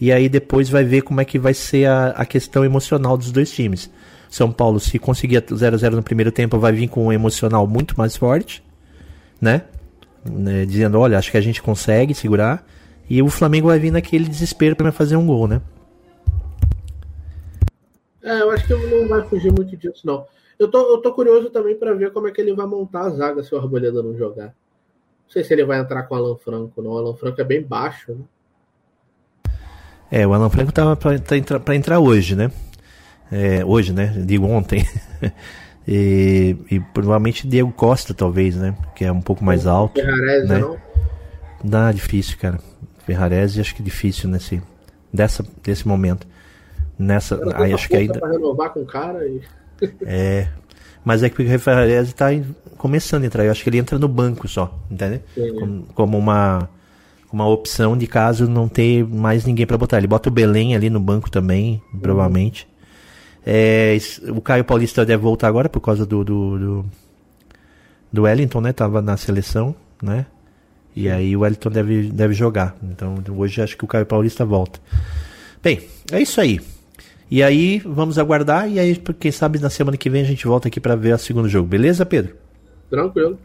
e 0.00 0.12
aí 0.12 0.28
depois 0.28 0.68
vai 0.68 0.84
ver 0.84 1.02
como 1.02 1.20
é 1.20 1.24
que 1.24 1.38
vai 1.38 1.54
ser 1.54 1.86
a, 1.86 2.08
a 2.08 2.26
questão 2.26 2.64
emocional 2.64 3.16
dos 3.16 3.30
dois 3.30 3.50
times. 3.52 3.90
São 4.28 4.50
Paulo, 4.50 4.80
se 4.80 4.98
conseguir 4.98 5.44
0 5.54 5.74
a 5.74 5.78
0 5.78 5.96
no 5.96 6.02
primeiro 6.02 6.32
tempo, 6.32 6.58
vai 6.58 6.72
vir 6.72 6.88
com 6.88 7.06
um 7.06 7.12
emocional 7.12 7.66
muito 7.66 7.94
mais 7.96 8.16
forte, 8.16 8.62
né? 9.40 9.62
né, 10.24 10.64
dizendo, 10.64 10.98
olha, 10.98 11.18
acho 11.18 11.30
que 11.30 11.36
a 11.36 11.40
gente 11.40 11.62
consegue 11.62 12.14
segurar. 12.14 12.66
E 13.08 13.20
o 13.22 13.28
Flamengo 13.28 13.68
vai 13.68 13.78
vir 13.78 13.90
naquele 13.90 14.28
desespero 14.28 14.76
para 14.76 14.92
fazer 14.92 15.16
um 15.16 15.26
gol, 15.26 15.46
né? 15.46 15.60
É, 18.22 18.40
eu 18.40 18.50
acho 18.52 18.66
que 18.66 18.74
não 18.74 19.08
vai 19.08 19.22
fugir 19.28 19.52
muito 19.52 19.76
disso, 19.76 20.06
não. 20.06 20.24
Eu 20.62 20.70
tô, 20.70 20.94
eu 20.94 20.98
tô 20.98 21.12
curioso 21.12 21.50
também 21.50 21.76
para 21.76 21.92
ver 21.94 22.12
como 22.12 22.28
é 22.28 22.30
que 22.30 22.40
ele 22.40 22.54
vai 22.54 22.66
montar 22.66 23.02
a 23.02 23.10
zaga 23.10 23.42
se 23.42 23.54
o 23.54 23.58
Arboleda 23.58 24.02
não 24.02 24.16
jogar. 24.16 24.46
Não 24.46 25.30
sei 25.30 25.42
se 25.42 25.52
ele 25.52 25.64
vai 25.64 25.80
entrar 25.80 26.04
com 26.04 26.14
o 26.14 26.18
Alan 26.18 26.36
Franco, 26.36 26.80
não. 26.80 26.92
O 26.92 26.98
Alan 26.98 27.14
Franco 27.14 27.40
é 27.40 27.44
bem 27.44 27.62
baixo, 27.62 28.12
né? 28.12 29.52
É, 30.10 30.26
o 30.26 30.32
Alan 30.32 30.50
Franco 30.50 30.72
tava 30.72 30.94
para 30.94 31.36
entrar, 31.36 31.74
entrar 31.74 31.98
hoje, 31.98 32.36
né? 32.36 32.52
É, 33.30 33.64
hoje, 33.64 33.92
né? 33.92 34.06
Digo 34.24 34.46
ontem. 34.46 34.84
E, 35.84 36.56
e, 36.70 36.78
provavelmente 36.78 37.44
Diego 37.44 37.72
Costa, 37.72 38.14
talvez, 38.14 38.54
né? 38.54 38.76
Que 38.94 39.04
é 39.04 39.10
um 39.10 39.20
pouco 39.20 39.44
mais 39.44 39.66
alto. 39.66 40.00
Ferrarese, 40.00 40.46
né? 40.46 40.60
não? 40.60 40.76
Dá 41.64 41.90
difícil, 41.90 42.38
cara. 42.38 42.60
Ferrarese 43.04 43.60
acho 43.60 43.74
que 43.74 43.82
difícil 43.82 44.30
nesse 44.30 44.62
dessa, 45.12 45.44
desse 45.60 45.86
momento. 45.86 46.24
Nessa, 46.96 47.36
aí 47.56 47.72
acho 47.72 47.88
que 47.88 47.96
ainda. 47.96 48.20
Pra 48.20 48.30
renovar 48.30 48.70
com 48.70 48.82
o 48.82 48.86
cara 48.86 49.26
e... 49.26 49.40
é. 50.02 50.48
Mas 51.04 51.22
é 51.22 51.28
que 51.28 51.42
o 51.42 51.58
Ferrarese 51.58 52.14
tá 52.14 52.26
começando 52.76 53.24
a 53.24 53.26
entrar. 53.26 53.44
Eu 53.44 53.50
acho 53.50 53.62
que 53.62 53.70
ele 53.70 53.78
entra 53.78 53.98
no 53.98 54.08
banco 54.08 54.46
só, 54.46 54.78
entendeu? 54.90 55.20
Como, 55.58 55.82
como, 55.94 56.18
uma 56.18 56.68
uma 57.32 57.48
opção 57.48 57.96
de 57.96 58.06
caso 58.06 58.46
não 58.46 58.68
ter 58.68 59.04
mais 59.06 59.44
ninguém 59.44 59.66
para 59.66 59.78
botar. 59.78 59.98
Ele 59.98 60.06
bota 60.06 60.28
o 60.28 60.32
Belém 60.32 60.76
ali 60.76 60.90
no 60.90 61.00
banco 61.00 61.30
também, 61.30 61.82
uhum. 61.92 62.00
provavelmente. 62.00 62.68
É, 63.44 63.96
o 64.28 64.40
Caio 64.40 64.64
Paulista 64.64 65.04
deve 65.04 65.22
voltar 65.22 65.48
agora 65.48 65.68
por 65.68 65.80
causa 65.80 66.04
do, 66.04 66.22
do, 66.22 66.58
do, 66.58 66.84
do 68.12 68.22
Wellington, 68.22 68.60
né? 68.60 68.72
Tava 68.72 69.00
na 69.00 69.16
seleção, 69.16 69.74
né? 70.00 70.26
E 70.94 71.08
aí 71.08 71.34
o 71.34 71.40
Wellington 71.40 71.70
deve, 71.70 72.10
deve 72.10 72.34
jogar. 72.34 72.76
Então 72.82 73.16
hoje 73.30 73.62
acho 73.62 73.76
que 73.76 73.84
o 73.84 73.88
Caio 73.88 74.04
Paulista 74.04 74.44
volta. 74.44 74.78
Bem, 75.62 75.80
é 76.12 76.20
isso 76.20 76.40
aí. 76.40 76.60
E 77.32 77.42
aí 77.42 77.78
vamos 77.78 78.18
aguardar 78.18 78.70
e 78.70 78.78
aí 78.78 78.94
quem 79.18 79.32
sabe 79.32 79.58
na 79.58 79.70
semana 79.70 79.96
que 79.96 80.10
vem 80.10 80.20
a 80.20 80.24
gente 80.26 80.46
volta 80.46 80.68
aqui 80.68 80.78
para 80.78 80.94
ver 80.94 81.14
o 81.14 81.18
segundo 81.18 81.48
jogo. 81.48 81.66
Beleza, 81.66 82.04
Pedro? 82.04 82.36
Tranquilo. 82.90 83.38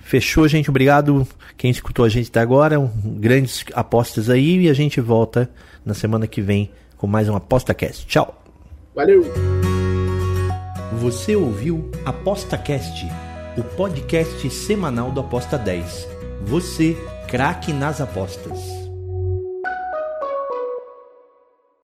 Fechou, 0.00 0.48
gente. 0.48 0.70
Obrigado 0.70 1.28
quem 1.54 1.70
escutou 1.70 2.06
a 2.06 2.08
gente 2.08 2.30
até 2.30 2.40
agora. 2.40 2.80
Um, 2.80 2.88
grandes 3.20 3.62
apostas 3.74 4.30
aí 4.30 4.62
e 4.62 4.70
a 4.70 4.72
gente 4.72 5.02
volta 5.02 5.50
na 5.84 5.92
semana 5.92 6.26
que 6.26 6.40
vem 6.40 6.70
com 6.96 7.06
mais 7.06 7.28
um 7.28 7.36
Aposta 7.36 7.74
Cast. 7.74 8.06
Tchau. 8.06 8.42
Valeu! 8.94 9.22
Você 10.94 11.36
ouviu 11.36 11.90
ApostaCast, 12.06 13.06
o 13.58 13.62
podcast 13.76 14.48
semanal 14.48 15.12
do 15.12 15.20
Aposta 15.20 15.58
10. 15.58 16.08
Você, 16.46 16.96
craque 17.28 17.70
nas 17.70 18.00
apostas. 18.00 18.87